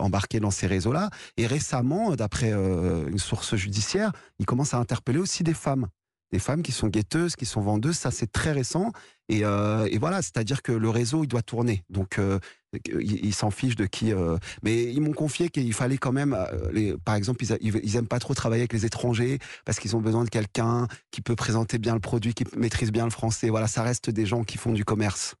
embarquées 0.00 0.40
dans 0.40 0.50
ces 0.50 0.66
réseaux-là. 0.66 1.10
Et 1.36 1.46
récemment, 1.46 2.16
d'après 2.16 2.50
une 2.50 3.18
source 3.18 3.54
judiciaire, 3.54 4.10
ils 4.40 4.46
commencent 4.46 4.74
à 4.74 4.78
interpeller 4.78 5.20
aussi 5.20 5.44
des 5.44 5.54
femmes 5.54 5.86
des 6.34 6.40
femmes 6.40 6.64
qui 6.64 6.72
sont 6.72 6.88
guetteuses, 6.88 7.36
qui 7.36 7.46
sont 7.46 7.60
vendeuses. 7.60 7.96
Ça, 7.96 8.10
c'est 8.10 8.30
très 8.30 8.50
récent. 8.50 8.90
Et, 9.28 9.44
euh, 9.44 9.86
et 9.88 9.98
voilà, 9.98 10.20
c'est-à-dire 10.20 10.62
que 10.62 10.72
le 10.72 10.90
réseau, 10.90 11.22
il 11.22 11.28
doit 11.28 11.42
tourner. 11.42 11.84
Donc, 11.90 12.18
euh, 12.18 12.40
ils 12.86 13.24
il 13.26 13.34
s'en 13.34 13.52
fichent 13.52 13.76
de 13.76 13.86
qui. 13.86 14.12
euh, 14.12 14.36
Mais 14.64 14.92
ils 14.92 15.00
m'ont 15.00 15.12
confié 15.12 15.48
qu'il 15.48 15.72
fallait 15.72 15.96
quand 15.96 16.10
même, 16.12 16.34
euh, 16.34 16.72
les... 16.72 16.96
par 16.98 17.14
exemple, 17.14 17.44
ils, 17.44 17.80
ils, 17.84 17.96
aiment 17.96 18.08
pas 18.08 18.18
trop 18.18 18.34
travailler 18.34 18.62
avec 18.62 18.72
les 18.72 18.84
étrangers 18.84 19.38
parce 19.64 19.78
qu'ils 19.78 19.94
ont 19.94 20.00
besoin 20.00 20.24
de 20.24 20.28
quelqu'un 20.28 20.88
qui 21.12 21.20
peut 21.22 21.36
présenter 21.36 21.78
bien 21.78 21.94
le 21.94 22.00
produit, 22.00 22.34
qui 22.34 22.44
maîtrise 22.56 22.90
bien 22.90 23.04
le 23.04 23.10
français. 23.12 23.48
Voilà, 23.48 23.68
ça 23.68 23.84
reste 23.84 24.10
des 24.10 24.26
gens 24.26 24.42
qui 24.42 24.58
font 24.58 24.72
du 24.72 24.84
commerce. 24.84 25.36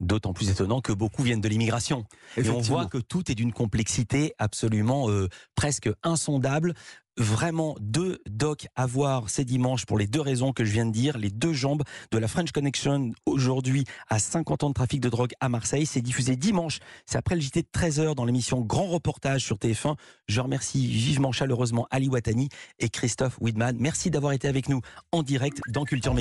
D'autant 0.00 0.34
plus 0.34 0.50
étonnant 0.50 0.82
que 0.82 0.92
beaucoup 0.92 1.22
viennent 1.22 1.40
de 1.40 1.48
l'immigration. 1.48 2.04
Et 2.36 2.50
on 2.50 2.60
voit 2.60 2.84
que 2.84 2.98
tout 2.98 3.30
est 3.30 3.34
d'une 3.34 3.52
complexité 3.52 4.34
absolument 4.38 5.08
euh, 5.08 5.28
presque 5.54 5.88
insondable. 6.02 6.74
Vraiment 7.18 7.76
deux 7.80 8.18
docs 8.28 8.66
à 8.76 8.84
voir 8.84 9.30
ces 9.30 9.46
dimanches 9.46 9.86
pour 9.86 9.96
les 9.96 10.06
deux 10.06 10.20
raisons 10.20 10.52
que 10.52 10.66
je 10.66 10.72
viens 10.72 10.84
de 10.84 10.92
dire. 10.92 11.16
Les 11.16 11.30
deux 11.30 11.54
jambes 11.54 11.82
de 12.10 12.18
la 12.18 12.28
French 12.28 12.52
Connection 12.52 13.12
aujourd'hui 13.24 13.84
à 14.10 14.18
50 14.18 14.64
ans 14.64 14.68
de 14.68 14.74
trafic 14.74 15.00
de 15.00 15.08
drogue 15.08 15.32
à 15.40 15.48
Marseille. 15.48 15.86
C'est 15.86 16.02
diffusé 16.02 16.36
dimanche. 16.36 16.78
C'est 17.06 17.16
après 17.16 17.34
le 17.34 17.40
JT 17.40 17.62
de 17.62 17.68
13h 17.72 18.14
dans 18.14 18.26
l'émission 18.26 18.60
Grand 18.60 18.88
Reportage 18.88 19.42
sur 19.42 19.56
TF1. 19.56 19.94
Je 20.28 20.40
remercie 20.42 20.86
vivement, 20.86 21.32
chaleureusement 21.32 21.86
Ali 21.90 22.10
Watani 22.10 22.50
et 22.80 22.90
Christophe 22.90 23.38
Widman. 23.40 23.78
Merci 23.80 24.10
d'avoir 24.10 24.34
été 24.34 24.46
avec 24.46 24.68
nous 24.68 24.82
en 25.10 25.22
direct 25.22 25.62
dans 25.68 25.84
Culture 25.84 26.12